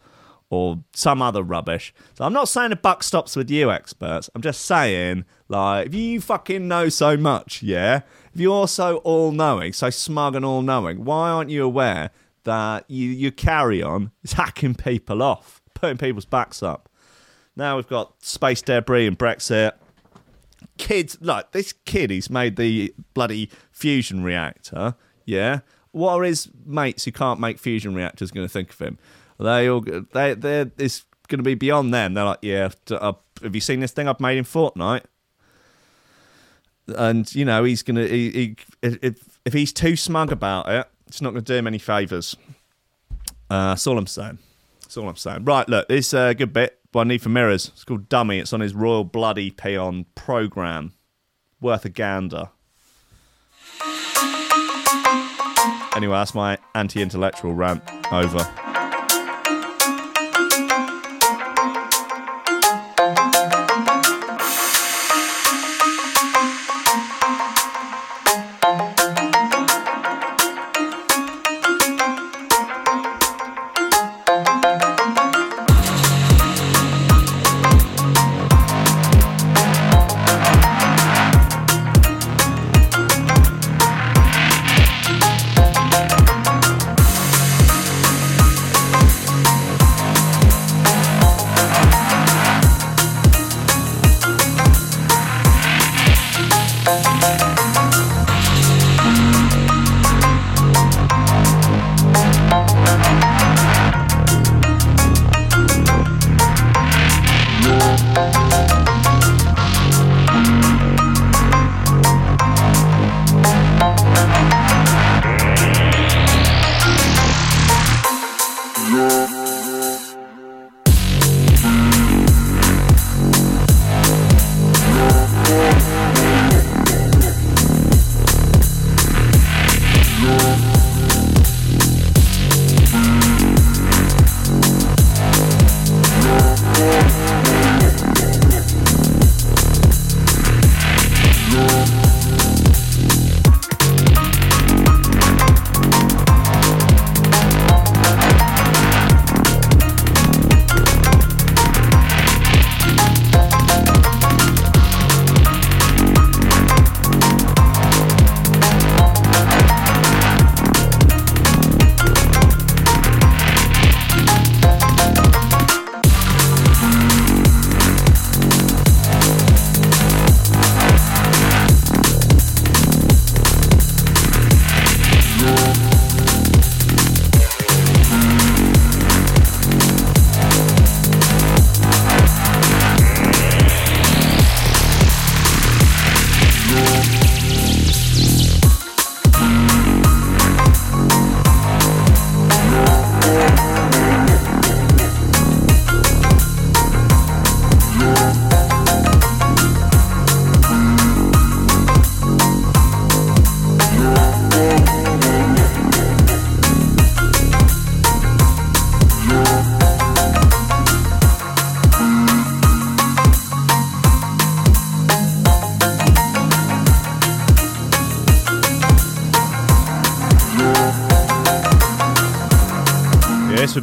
[0.50, 1.92] or some other rubbish.
[2.16, 4.30] So I'm not saying the buck stops with you experts.
[4.34, 8.02] I'm just saying like if you fucking know so much, yeah,
[8.34, 12.10] if you're so all-knowing, so smug and all-knowing, why aren't you aware
[12.44, 16.88] that you, you carry on is hacking people off, putting people's backs up.
[17.56, 19.72] Now we've got space debris and Brexit.
[20.78, 24.96] Kids, like this kid, he's made the bloody fusion reactor.
[25.24, 25.60] Yeah,
[25.92, 28.98] what are his mates who can't make fusion reactors going to think of him?
[29.38, 32.14] They all they they it's going to be beyond them.
[32.14, 35.04] They're like, yeah, have you seen this thing I've made in Fortnite?
[36.86, 41.22] And you know he's gonna he, he if if he's too smug about it, it's
[41.22, 42.36] not to do him any favors.
[43.48, 44.38] Uh, that's all I'm saying.
[44.82, 45.44] That's all I'm saying.
[45.44, 46.78] Right, look, this uh, good bit.
[46.96, 47.68] I Need for Mirrors.
[47.68, 48.38] It's called Dummy.
[48.38, 50.92] It's on his Royal Bloody Peon program.
[51.60, 52.50] Worth a gander.
[55.96, 58.73] Anyway, that's my anti-intellectual rant over.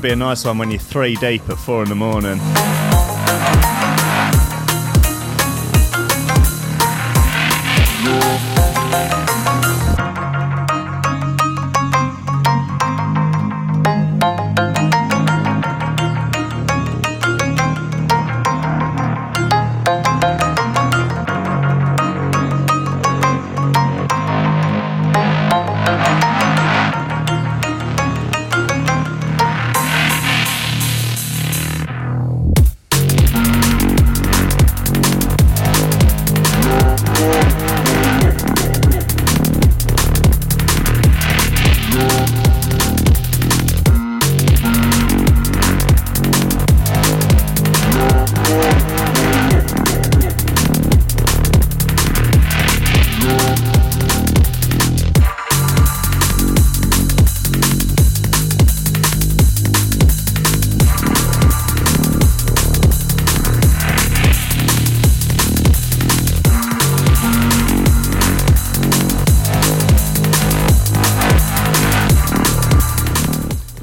[0.02, 2.39] Be a nice one when you're three deep at four in the morning.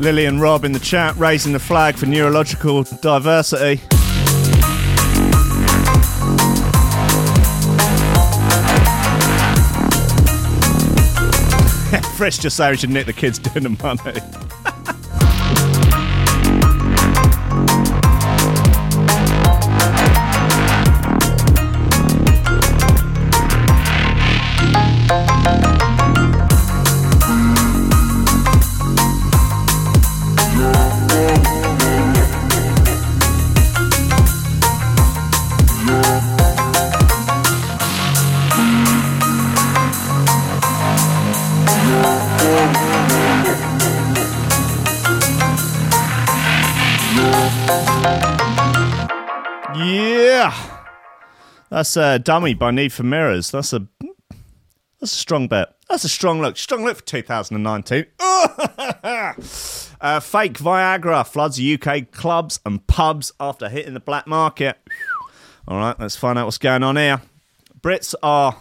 [0.09, 3.77] Lily and Rob in the chat raising the flag for neurological diversity.
[12.17, 14.48] Fresh just saying we should nick the kids dinner money.
[51.79, 53.53] That's a dummy by Need for Mirrors.
[53.53, 53.87] That's a
[54.99, 55.77] that's a strong bet.
[55.89, 56.57] That's a strong look.
[56.57, 58.07] Strong look for 2019.
[58.19, 59.33] uh,
[60.19, 64.77] fake Viagra floods UK clubs and pubs after hitting the black market.
[65.69, 67.23] All right, let's find out what's going on here.
[67.81, 68.57] Brits are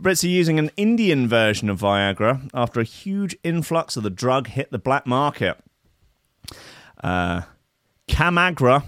[0.00, 4.46] Brits are using an Indian version of Viagra after a huge influx of the drug
[4.46, 5.58] hit the black market.
[7.02, 7.40] Uh,
[8.06, 8.84] Kamagra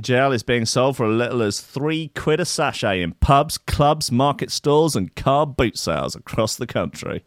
[0.00, 4.12] gel is being sold for as little as three quid a sachet in pubs, clubs,
[4.12, 7.24] market stalls, and car boot sales across the country.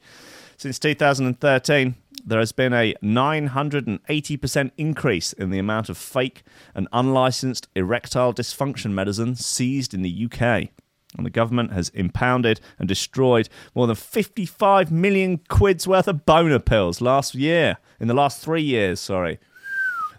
[0.58, 1.96] Since 2013,
[2.26, 6.44] there has been a 980% increase in the amount of fake
[6.76, 10.70] and unlicensed erectile dysfunction medicine seized in the UK.
[11.18, 16.60] And the government has impounded and destroyed more than 55 million quid's worth of boner
[16.60, 19.40] pills last year, in the last three years, sorry.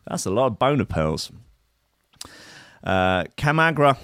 [0.08, 1.30] That's a lot of boner pills.
[2.82, 3.96] Uh, Kamagra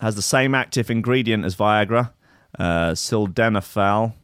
[0.00, 2.12] has the same active ingredient as Viagra,
[2.58, 4.14] uh, sildenafil,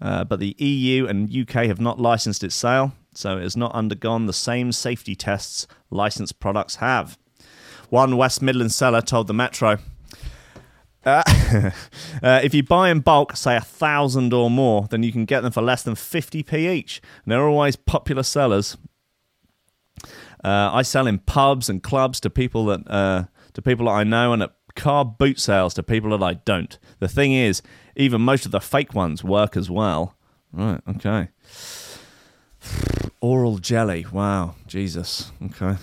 [0.00, 3.72] uh, but the EU and UK have not licensed its sale, so it has not
[3.74, 7.18] undergone the same safety tests licensed products have.
[7.88, 9.78] One West Midlands seller told the Metro.
[11.04, 11.22] Uh,
[12.22, 15.40] uh, if you buy in bulk, say a thousand or more, then you can get
[15.40, 17.00] them for less than 50p each.
[17.24, 18.76] And they're always popular sellers,
[20.44, 23.24] uh, I sell in pubs and clubs to people that uh,
[23.54, 26.78] to people that I know, and at car boot sales to people that I don't.
[26.98, 27.62] The thing is,
[27.96, 30.16] even most of the fake ones work as well.
[30.52, 30.80] Right?
[30.88, 31.28] Okay.
[33.20, 34.06] Oral jelly.
[34.10, 34.54] Wow.
[34.66, 35.32] Jesus.
[35.44, 35.76] Okay.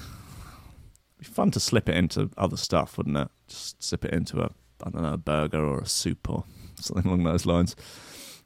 [1.19, 3.29] Be fun to slip it into other stuff, wouldn't it?
[3.47, 4.51] Just slip it into a
[4.83, 6.43] I don't know a burger or a soup or
[6.79, 7.75] something along those lines.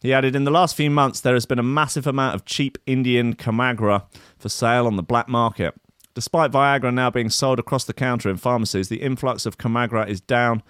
[0.01, 2.77] He added, In the last few months, there has been a massive amount of cheap
[2.87, 4.05] Indian Kamagra
[4.39, 5.75] for sale on the black market.
[6.13, 10.21] Despite Viagra now being sold across the counter in pharmacies, the influx of Kamagra is
[10.21, 10.61] down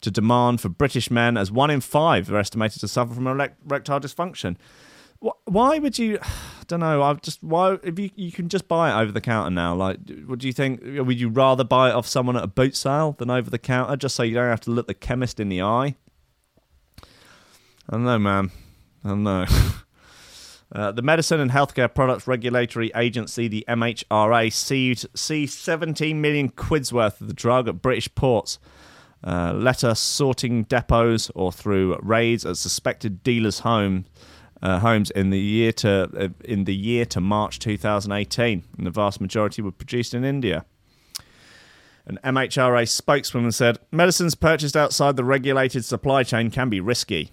[0.00, 4.00] to demand for British men, as one in five are estimated to suffer from erectile
[4.00, 4.56] dysfunction.
[5.20, 6.18] Why would you?
[6.22, 7.02] I don't know.
[7.02, 9.74] I just why if you you can just buy it over the counter now.
[9.74, 10.82] Like, do you think?
[10.84, 13.96] Would you rather buy it off someone at a boot sale than over the counter,
[13.96, 15.96] just so you don't have to look the chemist in the eye?
[17.88, 18.50] I don't know, man.
[19.02, 19.46] I don't know.
[20.70, 26.92] Uh, the Medicine and Healthcare Products Regulatory Agency, the MHRA, seized, seized 17 million quid's
[26.92, 28.58] worth of the drug at British ports,
[29.24, 34.04] uh, letter sorting depots, or through raids at suspected dealers' home,
[34.62, 38.64] uh, homes in the year to uh, in the year to March 2018.
[38.76, 40.66] And the vast majority were produced in India.
[42.06, 47.30] An MHRA spokeswoman said, "Medicines purchased outside the regulated supply chain can be risky."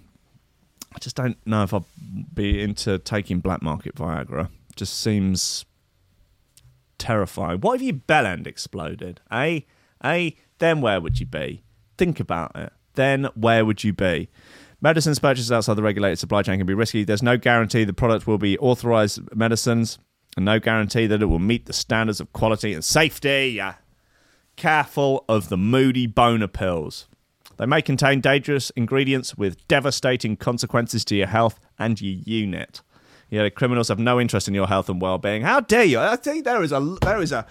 [0.95, 1.83] I just don't know if I'd
[2.33, 4.49] be into taking black market Viagra.
[4.75, 5.65] Just seems
[6.97, 7.59] terrifying.
[7.59, 9.21] What if your bell end exploded?
[9.31, 9.61] Eh?
[10.03, 10.31] Eh?
[10.59, 11.63] Then where would you be?
[11.97, 12.73] Think about it.
[12.93, 14.29] Then where would you be?
[14.81, 17.03] Medicines purchased outside the regulated supply chain can be risky.
[17.03, 19.97] There's no guarantee the product will be authorized medicines
[20.35, 23.61] and no guarantee that it will meet the standards of quality and safety.
[24.55, 27.07] Careful of the moody boner pills.
[27.57, 32.81] They may contain dangerous ingredients with devastating consequences to your health and your unit.
[33.29, 35.41] Yeah, the criminals have no interest in your health and well-being.
[35.41, 35.99] How dare you?
[35.99, 37.45] I think there is a there is a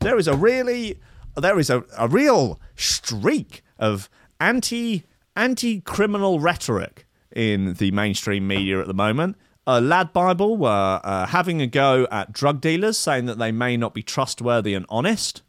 [0.00, 1.00] there is a really
[1.36, 4.08] there is a, a real streak of
[4.40, 5.04] anti
[5.34, 9.36] anti criminal rhetoric in the mainstream media at the moment.
[9.66, 13.76] Uh, Lad Bible were uh, having a go at drug dealers, saying that they may
[13.76, 15.42] not be trustworthy and honest,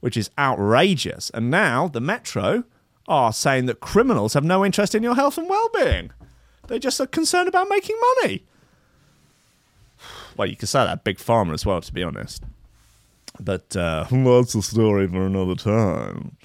[0.00, 1.30] which is outrageous.
[1.30, 2.64] And now the Metro
[3.10, 6.12] are saying that criminals have no interest in your health and well-being.
[6.68, 8.44] They just are concerned about making money.
[10.36, 12.44] Well, you could say that big pharma as well, to be honest.
[13.40, 16.36] But uh, that's a story for another time.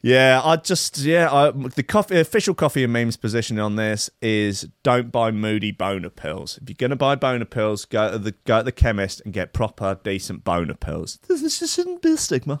[0.00, 4.68] Yeah, I just yeah, I, the coffee, official coffee and memes position on this is
[4.82, 6.58] don't buy moody boner pills.
[6.60, 9.54] If you're gonna buy boner pills, go to the go to the chemist and get
[9.54, 11.18] proper decent boner pills.
[11.26, 12.60] This, this shouldn't be a stigma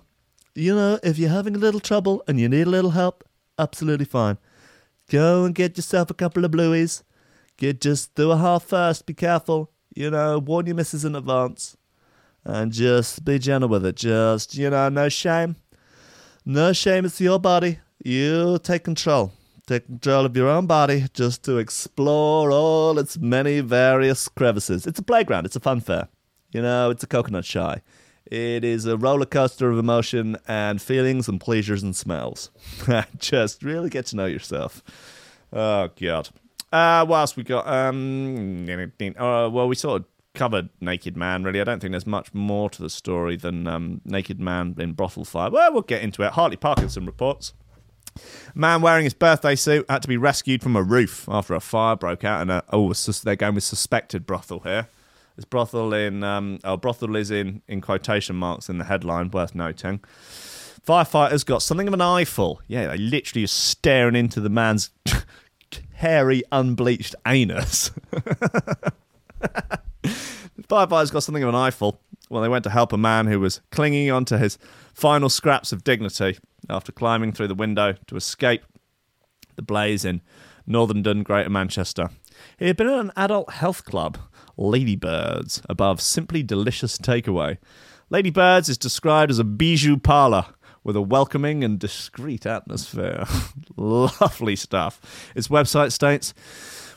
[0.54, 3.24] you know, if you're having a little trouble and you need a little help,
[3.58, 4.38] absolutely fine.
[5.10, 7.02] Go and get yourself a couple of blueies.
[7.56, 9.06] Get just do a half first.
[9.06, 9.70] Be careful.
[9.94, 11.76] You know, warn your missus in advance.
[12.44, 13.96] And just be gentle with it.
[13.96, 15.56] Just, you know, no shame.
[16.44, 17.04] No shame.
[17.04, 17.78] It's your body.
[18.04, 19.32] You take control.
[19.66, 24.86] Take control of your own body just to explore all its many various crevices.
[24.86, 25.46] It's a playground.
[25.46, 26.08] It's a fun fair.
[26.52, 27.80] You know, it's a coconut shy.
[28.26, 32.50] It is a roller coaster of emotion and feelings and pleasures and smells.
[33.18, 34.82] Just really get to know yourself.
[35.52, 36.30] Oh God.
[36.72, 37.66] Uh, what else we got?
[37.68, 41.60] Um, uh, well, we sort of covered Naked Man, really.
[41.60, 45.24] I don't think there's much more to the story than um, Naked Man in brothel
[45.24, 45.50] fire.
[45.50, 46.32] Well, we'll get into it.
[46.32, 47.52] Hartley Parkinson reports.
[48.54, 51.96] Man wearing his birthday suit had to be rescued from a roof after a fire
[51.96, 52.42] broke out.
[52.42, 54.88] And a, oh, they're going with suspected brothel here.
[55.36, 59.54] This brothel in um, oh, brothel is in in quotation marks in the headline, worth
[59.54, 60.00] noting.
[60.86, 62.60] Firefighters got something of an eyeful.
[62.66, 64.90] Yeah, they literally are staring into the man's
[65.94, 67.90] hairy, unbleached anus.
[70.62, 73.60] Firefighters got something of an eyeful when they went to help a man who was
[73.70, 74.58] clinging onto his
[74.92, 78.62] final scraps of dignity after climbing through the window to escape
[79.56, 80.20] the blaze in
[80.66, 82.10] Northern Greater Manchester.
[82.58, 84.18] He had been at an adult health club,
[84.56, 87.58] Ladybirds, above Simply Delicious Takeaway.
[88.10, 90.46] Ladybirds is described as a bijou parlour
[90.84, 93.24] with a welcoming and discreet atmosphere.
[93.76, 95.32] Lovely stuff.
[95.34, 96.34] Its website states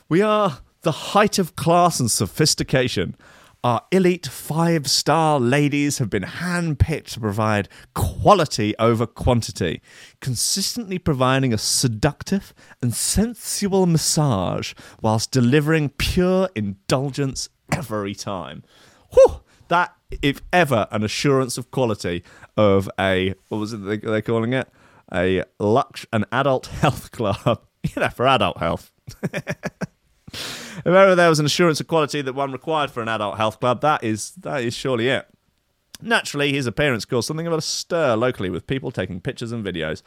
[0.09, 3.15] We are the height of class and sophistication.
[3.63, 9.81] Our elite five star ladies have been handpicked to provide quality over quantity,
[10.21, 18.63] consistently providing a seductive and sensual massage whilst delivering pure indulgence every time.
[19.13, 19.41] Whew!
[19.69, 22.23] That, if ever, an assurance of quality
[22.55, 24.69] of a what was it they, they're calling it?
[25.13, 27.61] A lux, an adult health club.
[27.83, 28.91] you know, for adult health.
[30.78, 33.59] if ever there was an assurance of quality that one required for an adult health
[33.59, 35.28] club, that is that is surely it.
[36.01, 40.03] Naturally, his appearance caused something of a stir locally, with people taking pictures and videos.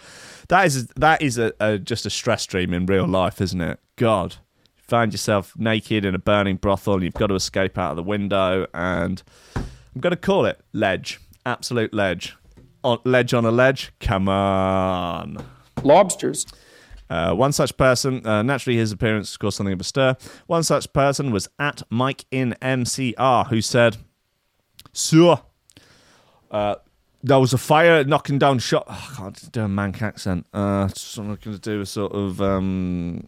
[0.48, 3.80] That is that is a, a just a stress dream in real life, isn't it?
[3.96, 4.36] God,
[4.76, 7.96] you find yourself naked in a burning brothel, and you've got to escape out of
[7.96, 9.22] the window, and
[9.56, 12.36] I'm going to call it ledge, absolute ledge,
[12.84, 13.92] on, ledge on a ledge.
[13.98, 15.44] Come on,
[15.82, 16.46] lobsters.
[17.10, 20.16] Uh, one such person, uh, naturally, his appearance caused something of a stir.
[20.46, 23.96] One such person was at Mike in MCR, who said,
[24.92, 25.40] "Sir,
[26.50, 26.76] uh,
[27.22, 28.84] there was a fire knocking down shop.
[28.88, 30.46] Oh, I can't do a Manc accent.
[30.54, 33.26] Uh, going to do a sort of um,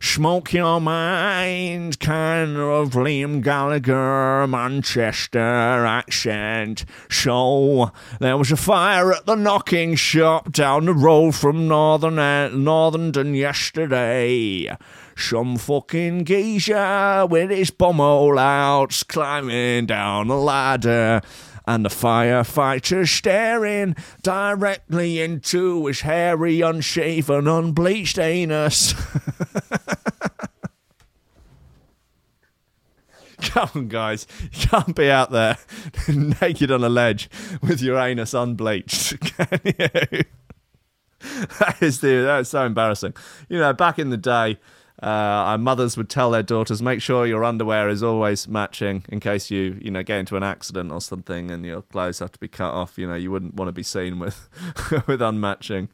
[0.00, 6.84] smoke your mind, kind of Liam Gallagher, Manchester accent.
[7.10, 7.90] So
[8.20, 13.34] there was a fire at the knocking shop down the road from Northern uh, Northern
[13.34, 14.76] yesterday.
[15.16, 21.20] Some fucking geezer with his bumhole out, climbing down the ladder
[21.68, 28.94] and the firefighter staring directly into his hairy, unshaven, unbleached anus.
[33.42, 34.26] Come on, guys.
[34.42, 35.58] You can't be out there
[36.08, 37.28] naked on a ledge
[37.62, 40.24] with your anus unbleached, can you?
[41.58, 43.14] that is the, that's so embarrassing.
[43.48, 44.58] You know, back in the day,
[45.00, 49.20] uh, our mothers would tell their daughters, make sure your underwear is always matching in
[49.20, 52.38] case you, you know, get into an accident or something and your clothes have to
[52.40, 52.98] be cut off.
[52.98, 54.48] You know, you wouldn't want to be seen with
[55.06, 55.88] with unmatching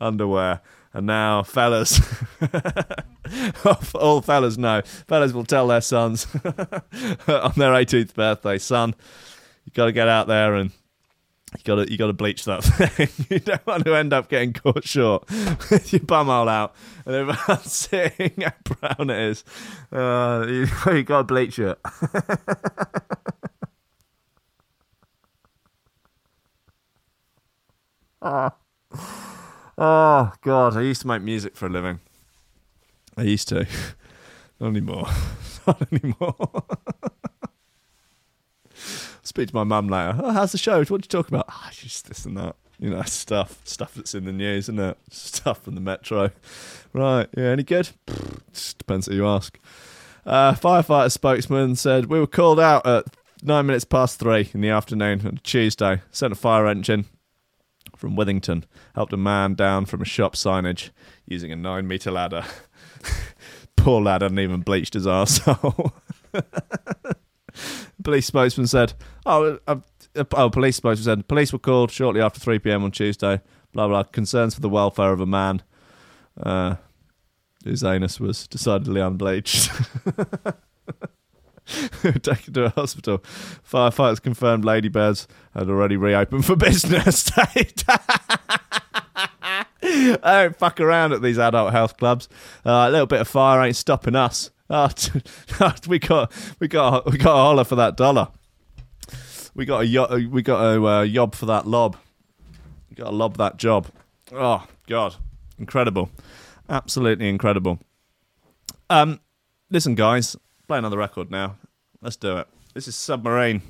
[0.00, 0.60] underwear.
[0.94, 2.00] And now, fellas,
[3.94, 8.94] all fellas know, fellas will tell their sons on their 18th birthday, son,
[9.64, 10.70] you got to get out there and
[11.56, 13.08] you gotta you gotta bleach that thing.
[13.30, 16.74] you don't want to end up getting caught short with your bum all out
[17.06, 19.44] and everyone seeing how brown it is.
[19.90, 21.78] Uh, you, you gotta bleach it.
[28.22, 28.50] oh.
[29.78, 32.00] Oh god, I used to make music for a living.
[33.16, 33.66] I used to.
[34.60, 35.08] Not anymore.
[35.66, 36.64] Not anymore
[39.28, 40.18] speak to my mum later.
[40.20, 40.78] Oh, how's the show?
[40.78, 41.44] What did you talk about?
[41.48, 42.56] Ah, oh, just this and that.
[42.80, 44.98] You know, stuff, stuff that's in the news, isn't it?
[45.10, 46.30] Stuff from the metro.
[46.92, 47.90] Right, yeah, any good?
[48.52, 49.58] Just depends who you ask.
[50.24, 53.04] Uh, firefighter spokesman said we were called out at
[53.42, 56.02] nine minutes past three in the afternoon on Tuesday.
[56.12, 57.06] Sent a fire engine
[57.98, 58.64] from Withington.
[58.94, 60.90] Helped a man down from a shop signage
[61.26, 62.44] using a nine meter ladder.
[63.76, 65.92] Poor lad hadn't even bleached his arsehole.
[68.02, 68.94] police spokesman said,
[69.26, 69.76] "Oh, uh,
[70.16, 72.84] oh." Police spokesman said, "Police were called shortly after 3 p.m.
[72.84, 73.40] on Tuesday.
[73.72, 74.04] Blah blah.
[74.04, 75.62] Concerns for the welfare of a man
[76.42, 76.76] uh,
[77.64, 79.70] whose anus was decidedly unbleached."
[82.22, 83.18] taken to a hospital.
[83.18, 87.30] Firefighters confirmed Ladybirds had already reopened for business.
[89.82, 92.28] I don't fuck around at these adult health clubs.
[92.64, 94.50] Uh, a little bit of fire ain't stopping us.
[94.70, 94.90] Oh,
[95.88, 98.28] we got we got we got a holler for that dollar.
[99.54, 101.96] We got a we got a uh, yob for that lob.
[102.90, 103.86] We got to lob that job.
[104.30, 105.16] Oh God,
[105.58, 106.10] incredible,
[106.68, 107.78] absolutely incredible.
[108.90, 109.20] Um,
[109.70, 110.36] listen, guys,
[110.68, 111.56] play another record now.
[112.02, 112.46] Let's do it.
[112.74, 113.62] This is Submarine.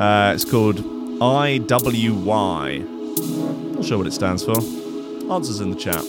[0.00, 0.76] Uh, it's called
[1.20, 2.78] IWY.
[3.74, 4.56] Not sure what it stands for.
[5.30, 6.02] Answers in the chat.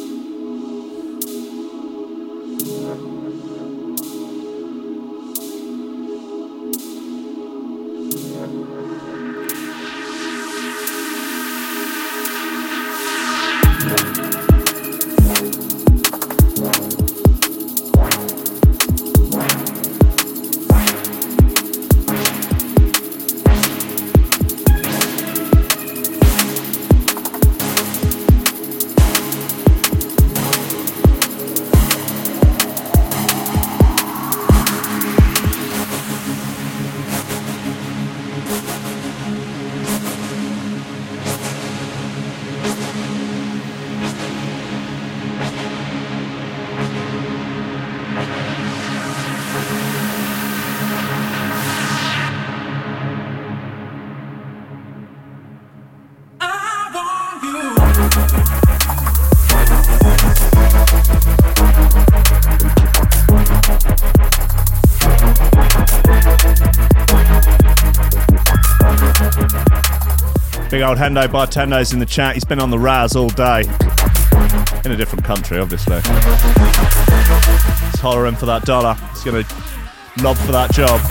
[70.85, 72.35] Old Hendo Bartendo's in the chat.
[72.35, 73.61] He's been on the Raz all day.
[74.83, 75.95] In a different country, obviously.
[77.91, 78.93] He's hollering for that dollar.
[79.11, 79.55] He's going to
[80.21, 81.01] lob for that job.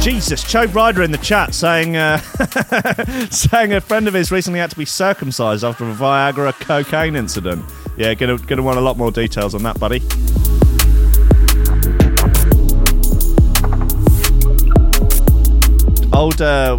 [0.00, 2.18] Jesus, Choke Rider in the chat saying uh,
[3.30, 7.64] saying a friend of his recently had to be circumcised after a Viagra cocaine incident.
[7.96, 10.00] Yeah, gonna gonna want a lot more details on that, buddy.
[16.12, 16.78] Old uh,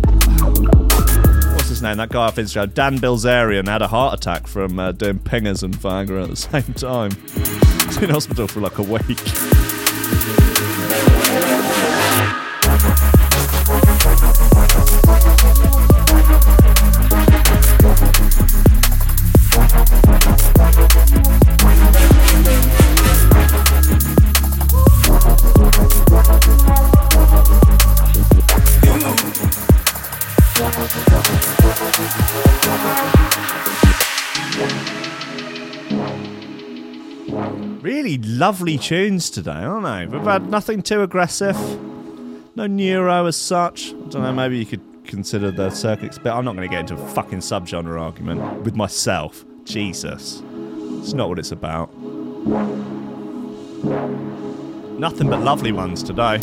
[1.56, 1.98] what's his name?
[1.98, 5.76] That guy off Instagram, Dan Bilzerian, had a heart attack from uh, doing pingers and
[5.76, 7.12] Viagra at the same time.
[7.88, 9.55] He's in hospital for like a week.
[38.46, 40.06] Lovely tunes today, aren't they?
[40.16, 41.58] We've had nothing too aggressive.
[42.56, 43.88] No neuro as such.
[43.88, 46.82] I don't know, maybe you could consider the circuits, but I'm not going to get
[46.82, 49.44] into a fucking subgenre argument with myself.
[49.64, 50.44] Jesus.
[51.00, 51.92] It's not what it's about.
[55.00, 56.38] Nothing but lovely ones today.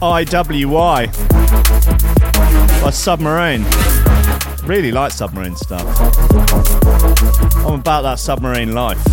[0.00, 1.06] IWY
[2.82, 3.64] by Submarine.
[4.64, 5.82] Really like submarine stuff.
[7.66, 9.04] I'm about that submarine life.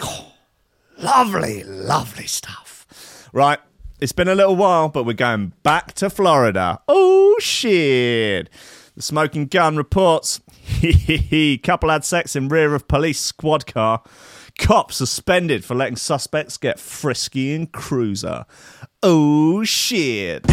[0.98, 3.28] Lovely, lovely stuff.
[3.32, 3.60] Right,
[4.00, 6.80] it's been a little while, but we're going back to Florida.
[6.88, 8.50] Oh, shit.
[8.96, 10.40] The Smoking Gun reports
[11.64, 14.02] couple had sex in rear of police squad car.
[14.56, 18.44] Cop suspended for letting suspects get frisky in cruiser.
[19.02, 20.46] Oh shit.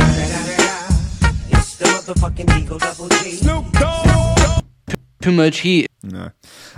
[5.21, 5.87] Too much heat.
[6.01, 6.31] No.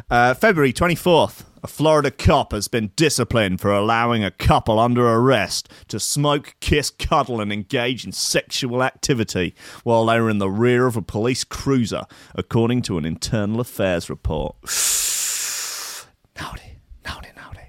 [0.10, 5.70] Uh, February 24th, a Florida cop has been disciplined for allowing a couple under arrest
[5.88, 10.88] to smoke, kiss, cuddle, and engage in sexual activity while they were in the rear
[10.88, 12.04] of a police cruiser,
[12.36, 14.58] according to an internal affairs report.
[16.40, 17.68] Naughty, naughty, naughty.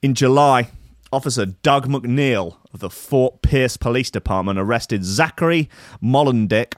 [0.00, 0.68] In July,
[1.12, 5.68] Officer Doug McNeil of the Fort Pierce Police Department arrested Zachary
[6.00, 6.74] Molendick,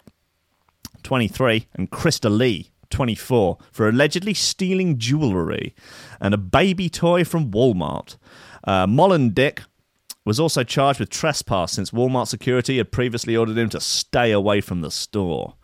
[1.02, 5.74] 23, and Krista Lee, 24, for allegedly stealing jewellery
[6.20, 8.16] and a baby toy from Walmart.
[8.64, 9.60] Uh, Molendick
[10.24, 14.60] was also charged with trespass since Walmart security had previously ordered him to stay away
[14.60, 15.54] from the store.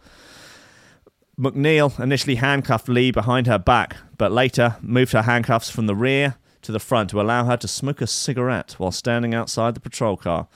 [1.39, 6.37] McNeil initially handcuffed Lee behind her back, but later moved her handcuffs from the rear
[6.63, 10.17] to the front to allow her to smoke a cigarette while standing outside the patrol
[10.17, 10.49] car.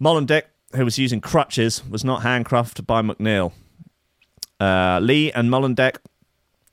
[0.00, 0.44] Molendick,
[0.74, 3.52] who was using crutches, was not handcuffed by McNeil.
[4.60, 5.96] Uh, Lee and Molendick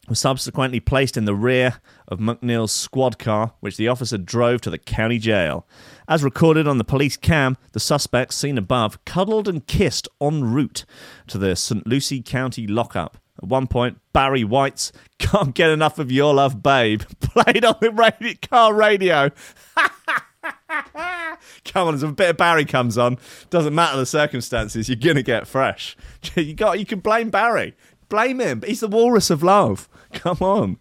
[0.07, 4.69] were subsequently placed in the rear of McNeil's squad car, which the officer drove to
[4.69, 5.65] the county jail.
[6.07, 10.85] As recorded on the police cam, the suspects, seen above, cuddled and kissed en route
[11.27, 11.87] to the St.
[11.87, 13.17] Lucie County lockup.
[13.41, 17.91] At one point, Barry White's Can't Get Enough of Your Love, Babe played on the
[17.91, 19.31] radio, car radio.
[21.65, 23.17] Come on, as a bit of Barry comes on,
[23.49, 25.97] doesn't matter the circumstances, you're gonna get fresh.
[26.35, 27.75] You got, you can blame Barry,
[28.09, 28.59] blame him.
[28.59, 29.89] But he's the walrus of love.
[30.13, 30.77] Come on.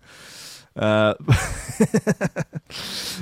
[0.76, 1.14] Uh,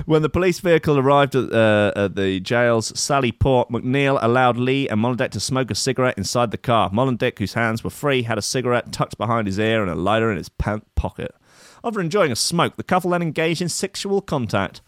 [0.04, 4.88] when the police vehicle arrived at, uh, at the jail's Sally Port, McNeil allowed Lee
[4.88, 6.90] and Molendick to smoke a cigarette inside the car.
[6.90, 10.30] Molendick, whose hands were free, had a cigarette tucked behind his ear and a lighter
[10.30, 11.34] in his pant pocket.
[11.82, 14.82] After enjoying a smoke, the couple then engaged in sexual contact.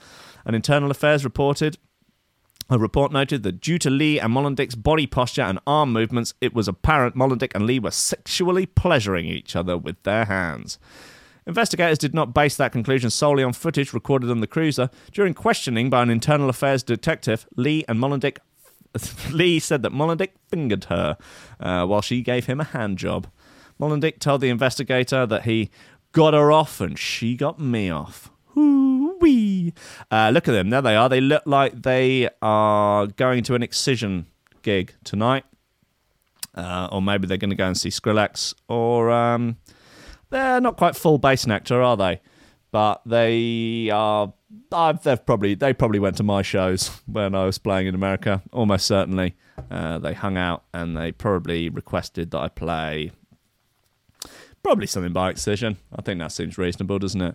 [0.50, 1.78] An internal affairs reported
[2.68, 6.52] a report noted that due to Lee and Molendick's body posture and arm movements, it
[6.52, 10.80] was apparent Molendick and Lee were sexually pleasuring each other with their hands.
[11.46, 14.90] Investigators did not base that conclusion solely on footage recorded on the cruiser.
[15.12, 18.38] During questioning by an internal affairs detective, Lee and Molendick
[19.32, 21.16] Lee said that Molendick fingered her
[21.60, 23.28] uh, while she gave him a hand job.
[23.78, 25.70] Molendick told the investigator that he
[26.10, 28.32] got her off and she got me off.
[29.20, 29.74] Wee.
[30.10, 30.70] Uh, look at them.
[30.70, 31.08] There they are.
[31.08, 34.26] They look like they are going to an Excision
[34.62, 35.44] gig tonight.
[36.54, 38.54] Uh, or maybe they're going to go and see Skrillex.
[38.68, 39.56] Or um,
[40.30, 42.20] they're not quite full Bassnectar, are they?
[42.72, 44.32] But they are.
[45.02, 48.42] They've probably they probably went to my shows when I was playing in America.
[48.52, 49.36] Almost certainly,
[49.70, 53.10] uh, they hung out and they probably requested that I play.
[54.62, 55.78] Probably something by Excision.
[55.94, 57.34] I think that seems reasonable, doesn't it?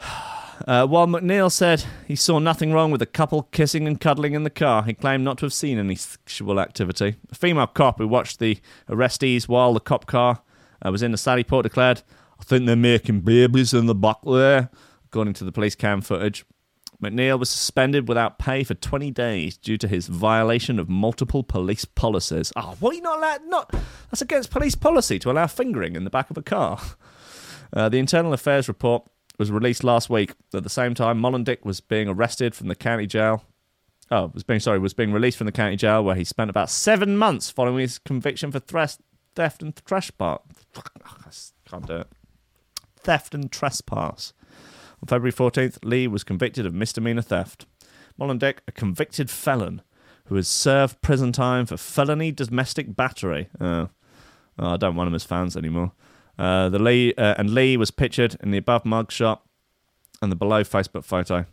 [0.66, 4.44] Uh, while McNeil said he saw nothing wrong with the couple kissing and cuddling in
[4.44, 7.16] the car, he claimed not to have seen any sexual activity.
[7.30, 10.42] A female cop who watched the arrestees while the cop car
[10.84, 12.02] uh, was in the Sally Port declared,
[12.40, 14.70] I think they're making babies in the back there,
[15.06, 16.44] according to the police cam footage.
[17.02, 21.84] McNeil was suspended without pay for 20 days due to his violation of multiple police
[21.84, 22.52] policies.
[22.54, 23.44] Oh, are you not allowed?
[23.46, 23.74] Not
[24.10, 26.80] that's against police policy to allow fingering in the back of a car.
[27.72, 29.08] Uh, the Internal Affairs report
[29.38, 30.34] was released last week.
[30.54, 33.44] At the same time, Molendick was being arrested from the county jail.
[34.10, 36.70] Oh, was being sorry, was being released from the county jail where he spent about
[36.70, 39.00] seven months following his conviction for theft,
[39.34, 40.40] theft and trespass.
[41.64, 42.08] Can't do it.
[42.96, 44.32] Theft and trespass.
[45.02, 47.66] On February 14th, Lee was convicted of misdemeanor theft.
[48.20, 49.82] Molendick, a convicted felon
[50.26, 53.48] who has served prison time for felony domestic battery.
[53.60, 53.88] Oh,
[54.58, 55.92] oh I don't want him as fans anymore.
[56.42, 59.38] Uh, the Lee uh, and Lee was pictured in the above mugshot
[60.20, 61.46] and the below Facebook photo.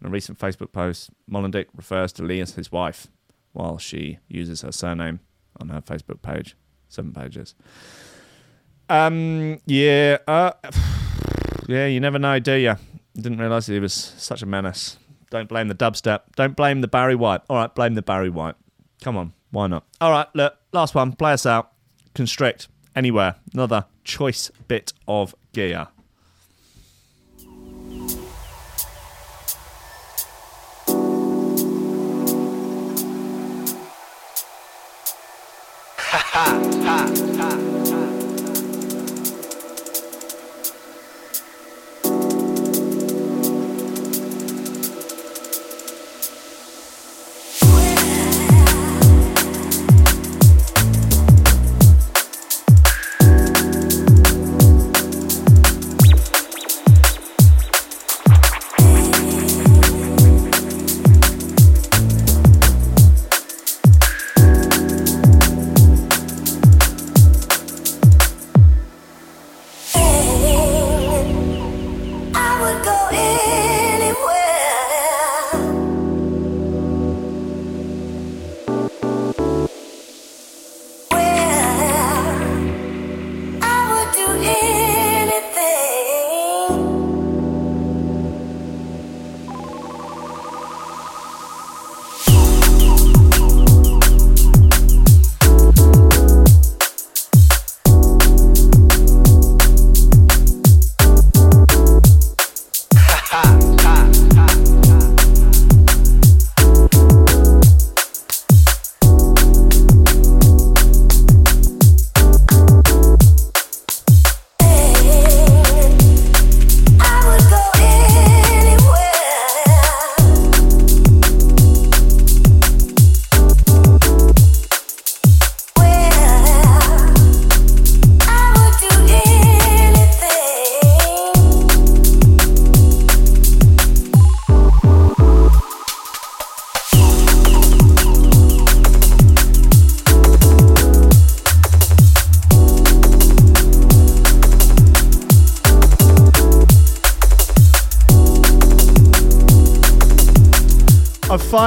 [0.00, 3.08] In a recent Facebook post, Molendick refers to Lee as his wife,
[3.52, 5.18] while she uses her surname
[5.60, 6.54] on her Facebook page.
[6.88, 7.56] Seven pages.
[8.88, 10.52] Um, yeah, uh,
[11.68, 12.76] yeah, you never know, do you?
[13.16, 14.98] Didn't realise he was such a menace.
[15.30, 16.20] Don't blame the dubstep.
[16.36, 17.40] Don't blame the Barry White.
[17.50, 18.54] All right, blame the Barry White.
[19.00, 19.82] Come on, why not?
[20.00, 21.12] All right, look, last one.
[21.14, 21.72] Play us out.
[22.14, 23.34] Constrict anywhere.
[23.52, 25.88] Another choice bit of gear.
[35.98, 37.31] ha ha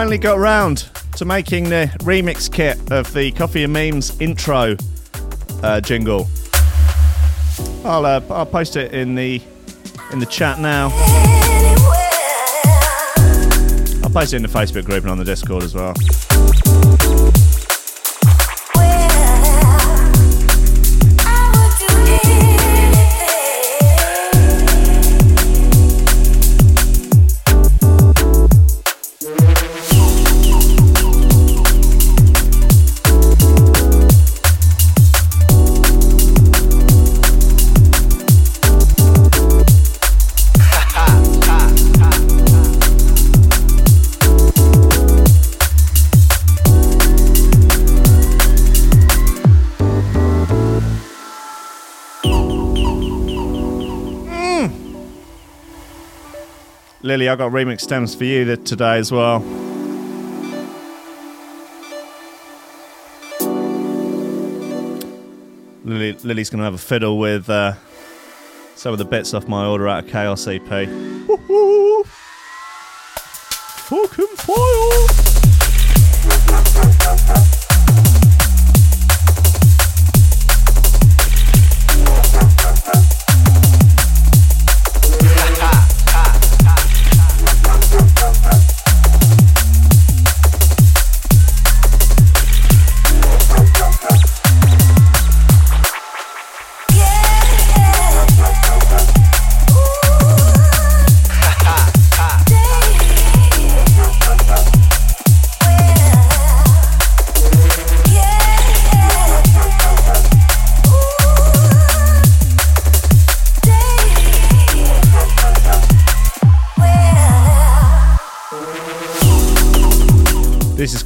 [0.05, 4.77] finally got round to making the remix kit of the Coffee and Memes intro
[5.63, 6.27] uh, jingle.
[7.83, 9.41] I'll uh, I'll post it in the
[10.13, 10.89] in the chat now.
[14.03, 15.95] I'll post it in the Facebook group and on the Discord as well.
[57.25, 59.39] Lily, I got remix stems for you today as well.
[65.83, 67.73] Lily, Lily's going to have a fiddle with uh,
[68.75, 70.69] some of the bits off my order out of Chaos EP.
[70.69, 71.84] Woo-hoo!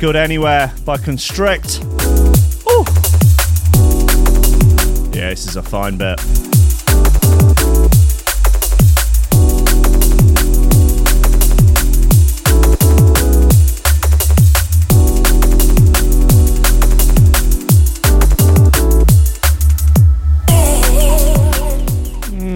[0.10, 1.84] Good Anywhere by Constrict.
[1.84, 2.84] Ooh.
[5.14, 6.20] Yeah, this is a fine bit.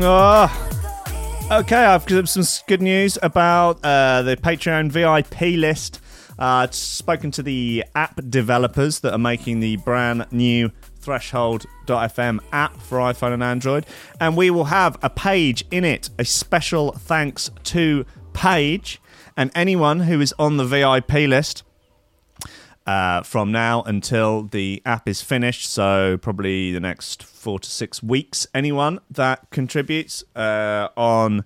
[0.04, 0.70] Oh.
[1.52, 6.00] Okay, I've got some good news about uh, the Patreon VIP list
[6.40, 13.00] uh, spoken to the app developers that are making the brand new Threshold.fm app for
[13.00, 13.86] iPhone and Android,
[14.20, 19.02] and we will have a page in it, a special thanks to page,
[19.36, 21.64] and anyone who is on the VIP list.
[22.86, 28.04] Uh, from now until the app is finished, so probably the next four to six
[28.04, 28.46] weeks.
[28.54, 31.46] Anyone that contributes uh, on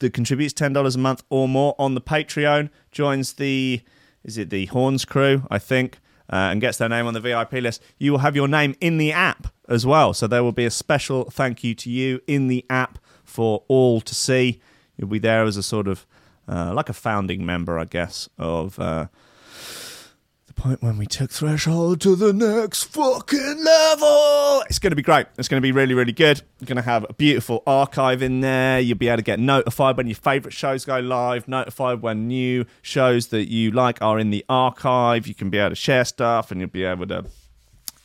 [0.00, 3.80] that contributes ten dollars a month or more on the Patreon joins the
[4.24, 5.98] is it the Horns crew, I think,
[6.32, 8.98] uh, and gets their name on the VIP list, you will have your name in
[8.98, 10.14] the app as well.
[10.14, 14.00] So there will be a special thank you to you in the app for all
[14.00, 14.60] to see.
[14.96, 16.06] You'll be there as a sort of
[16.48, 19.06] uh, like a founding member, I guess, of uh,
[20.54, 24.62] the point when we took Threshold to the next fucking level.
[24.68, 25.26] It's going to be great.
[25.38, 26.42] It's going to be really, really good.
[26.60, 28.80] You're going to have a beautiful archive in there.
[28.80, 32.64] You'll be able to get notified when your favourite shows go live, notified when new
[32.82, 35.26] shows that you like are in the archive.
[35.26, 37.24] You can be able to share stuff and you'll be able to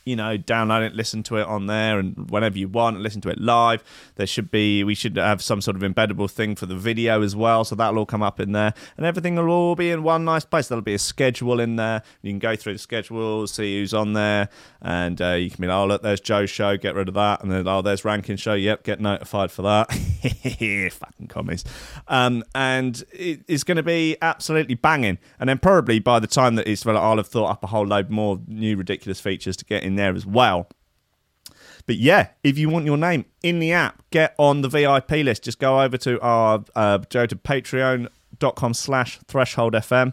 [0.04, 3.28] you know, download it, listen to it on there, and whenever you want, listen to
[3.28, 3.82] it live.
[4.16, 7.36] There should be, we should have some sort of embeddable thing for the video as
[7.36, 10.24] well, so that'll all come up in there, and everything will all be in one
[10.24, 10.68] nice place.
[10.68, 12.02] There'll be a schedule in there.
[12.22, 14.48] You can go through the schedule, see who's on there,
[14.82, 17.42] and uh, you can be like, oh look, there's Joe's show, get rid of that,
[17.42, 19.92] and then oh, there's Ranking show, yep, get notified for that.
[20.92, 21.64] Fucking commies.
[22.08, 26.54] Um, and it, it's going to be absolutely banging, and then probably by the time
[26.56, 29.82] that it's I'll have thought up a whole load more new ridiculous features to get
[29.82, 30.68] in there as well.
[31.86, 35.44] But yeah, if you want your name in the app, get on the VIP list.
[35.44, 40.12] Just go over to our uh, go to patreon.com slash threshold FM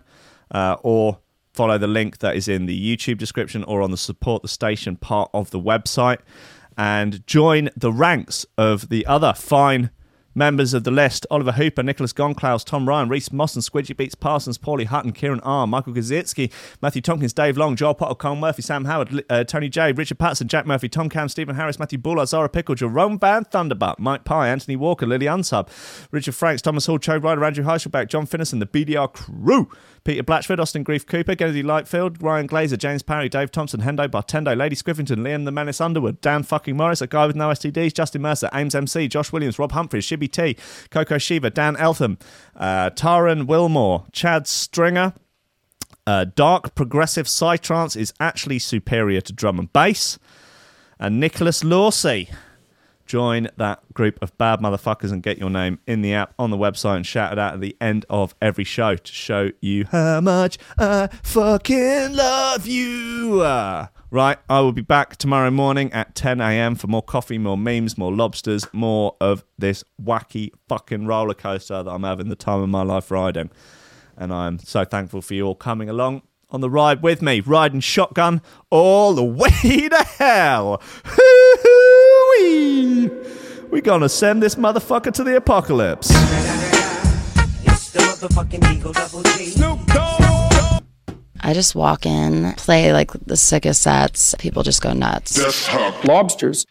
[0.51, 1.19] uh, or
[1.53, 4.95] follow the link that is in the YouTube description or on the support the station
[4.95, 6.19] part of the website
[6.77, 9.89] and join the ranks of the other fine
[10.37, 14.13] Members of the list Oliver Hooper, Nicholas Gonklaus, Tom Ryan, Reese Moss and Squidgy Beats
[14.13, 18.61] Parsons, Paulie Hutton, Kieran R, Michael Gazitsky, Matthew Tompkins, Dave Long, Joel Potter, Colin Murphy,
[18.61, 22.27] Sam Howard, uh, Tony J, Richard Patson, Jack Murphy, Tom Cam, Stephen Harris, Matthew Bullard,
[22.27, 25.69] Zara Pickle, Jerome Van Thunderbutt, Mike Pye, Anthony Walker, Lily Unsub,
[26.11, 29.71] Richard Franks, Thomas Hall, Cho Ryder, Andrew Heichelbeck, John Finnison, the BDR crew,
[30.07, 34.55] Peter Blatchford, Austin Grief Cooper, Kennedy Lightfield, Ryan Glazer, James Parry, Dave Thompson, Hendo Bartendo,
[34.55, 38.21] Lady Scriffington, Liam the Menace Underwood, Dan fucking Morris, a guy with no STDs, Justin
[38.21, 40.55] Mercer, Ames MC, Josh Williams, Rob Humphries, Shibby T,
[40.91, 42.17] Coco Shiva, Dan Eltham,
[42.55, 45.13] uh, Taran Wilmore, Chad Stringer,
[46.05, 50.17] Uh, dark progressive psytrance is actually superior to drum and bass.
[50.97, 52.29] And Nicholas Lawsey.
[53.07, 56.57] Join that group of bad motherfuckers and get your name in the app on the
[56.57, 60.19] website and shout it out at the end of every show to show you how
[60.19, 63.41] much I fucking love you.
[64.09, 66.75] Right, I will be back tomorrow morning at 10 a.m.
[66.75, 71.89] for more coffee, more memes, more lobsters, more of this wacky fucking roller coaster that
[71.89, 73.49] I'm having the time of my life riding.
[74.17, 77.79] And I'm so thankful for you all coming along on the ride with me, riding
[77.81, 80.81] shotgun all the way to hell.
[82.37, 83.09] Hoo-hoo-wee.
[83.69, 86.11] We're gonna send this motherfucker to the apocalypse.
[91.39, 94.35] I just walk in, play like the sickest sets.
[94.39, 95.39] People just go nuts.
[96.05, 96.65] Lobsters.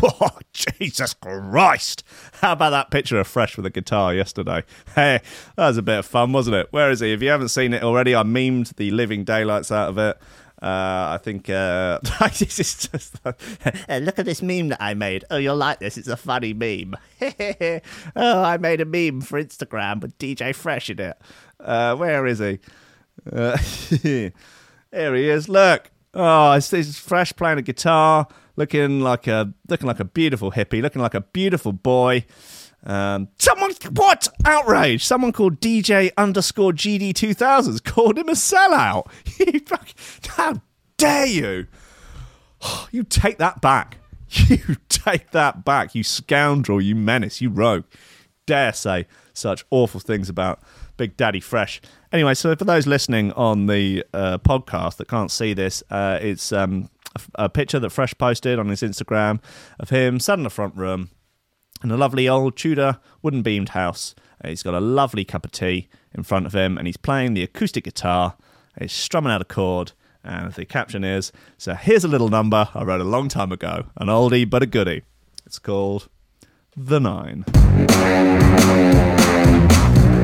[0.22, 2.04] Oh, Jesus Christ.
[2.40, 4.64] How about that picture of Fresh with a guitar yesterday?
[4.94, 5.20] Hey,
[5.56, 6.68] that was a bit of fun, wasn't it?
[6.70, 7.12] Where is he?
[7.12, 10.16] If you haven't seen it already, I memed the living daylights out of it.
[10.62, 11.98] Uh, I think uh,
[12.38, 13.16] this is just.
[13.24, 13.32] Uh,
[14.00, 15.24] look at this meme that I made.
[15.30, 15.96] Oh, you'll like this.
[15.96, 16.96] It's a funny meme.
[18.16, 21.16] oh, I made a meme for Instagram with DJ Fresh in it.
[21.58, 22.58] Uh, where is he?
[23.30, 24.32] Uh, here
[25.14, 25.48] he is.
[25.48, 25.90] Look.
[26.12, 28.26] Oh, it's, it's Fresh playing a guitar,
[28.56, 32.24] looking like a looking like a beautiful hippie, looking like a beautiful boy.
[32.82, 35.04] Um, someone, what outrage?
[35.04, 39.10] Someone called DJ underscore GD two thousands called him a sellout.
[39.38, 39.60] You
[40.28, 40.60] How
[40.96, 41.66] dare you?
[42.90, 43.98] You take that back.
[44.48, 45.94] You take that back.
[45.94, 46.80] You scoundrel.
[46.80, 47.40] You menace.
[47.40, 47.84] You rogue.
[48.46, 50.60] Dare say such awful things about
[50.96, 51.80] Big Daddy Fresh.
[52.12, 56.52] Anyway, so for those listening on the uh, podcast that can't see this, uh, it's
[56.52, 56.90] um,
[57.34, 59.40] a, picture that Fresh posted on his Instagram
[59.78, 61.10] of him sat in the front room
[61.82, 64.14] in a lovely old Tudor wooden beamed house.
[64.44, 67.42] He's got a lovely cup of tea in front of him and he's playing the
[67.42, 68.36] acoustic guitar.
[68.78, 69.92] He's strumming out a chord.
[70.22, 73.86] And the caption is So here's a little number I wrote a long time ago,
[73.96, 75.02] an oldie but a goodie.
[75.46, 76.08] It's called
[76.76, 77.44] The Nine.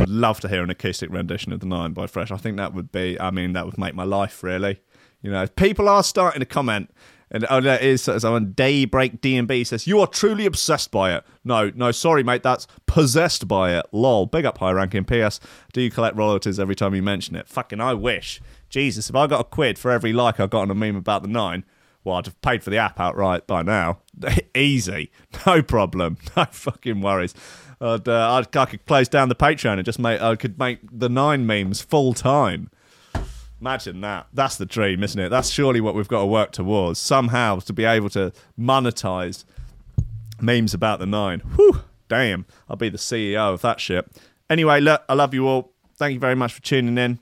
[0.03, 2.31] I'd love to hear an acoustic rendition of The Nine by Fresh.
[2.31, 4.81] I think that would be, I mean, that would make my life really.
[5.23, 6.91] You know, people are starting to comment.
[7.29, 11.25] And oh, there is someone Daybreak DMB says you are truly obsessed by it.
[11.45, 13.85] No, no, sorry, mate, that's possessed by it.
[13.91, 14.27] Lol.
[14.27, 15.05] Big up high ranking.
[15.05, 15.41] P.S.
[15.73, 17.49] Do you collect royalties every time you mention it?
[17.49, 18.41] Fucking, I wish.
[18.69, 21.23] Jesus, if I got a quid for every like I got on a meme about
[21.23, 21.65] the nine,
[22.05, 23.99] well, I'd have paid for the app outright by now.
[24.55, 25.11] Easy,
[25.45, 27.35] no problem, no fucking worries.
[27.81, 30.79] I'd, uh, I'd, I could close down the Patreon and just make I could make
[30.91, 32.71] the nine memes full time.
[33.61, 34.27] Imagine that.
[34.33, 35.29] That's the dream, isn't it?
[35.31, 36.99] That's surely what we've got to work towards.
[36.99, 39.45] Somehow to be able to monetize
[40.41, 41.41] memes about the nine.
[41.41, 42.47] Whew, damn.
[42.69, 44.07] I'll be the CEO of that shit.
[44.51, 45.73] Anyway, look, I love you all.
[45.97, 47.19] Thank you very much for tuning in.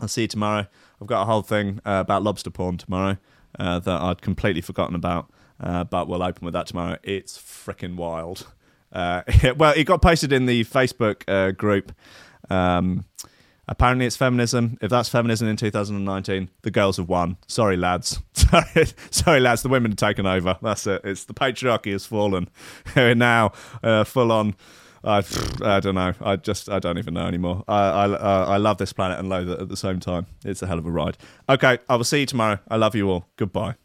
[0.00, 0.66] I'll see you tomorrow.
[1.00, 3.16] I've got a whole thing uh, about lobster porn tomorrow
[3.58, 6.98] uh, that I'd completely forgotten about, uh, but we'll open with that tomorrow.
[7.02, 8.46] It's freaking wild.
[8.92, 9.22] Uh,
[9.56, 11.92] well, it got posted in the Facebook uh, group.
[12.50, 13.04] Um,
[13.68, 14.78] apparently, it's feminism.
[14.80, 17.36] If that's feminism in 2019, the girls have won.
[17.46, 18.20] Sorry, lads.
[19.10, 19.62] Sorry, lads.
[19.62, 20.56] The women have taken over.
[20.62, 21.02] That's it.
[21.04, 22.48] It's the patriarchy has fallen.
[22.96, 23.52] We're now
[23.82, 24.54] uh, full on.
[25.02, 25.24] I,
[25.62, 26.12] I don't know.
[26.20, 27.64] I just I don't even know anymore.
[27.66, 30.26] I I, uh, I love this planet and loathe it at the same time.
[30.44, 31.16] It's a hell of a ride.
[31.48, 32.58] Okay, I will see you tomorrow.
[32.68, 33.26] I love you all.
[33.36, 33.80] Goodbye.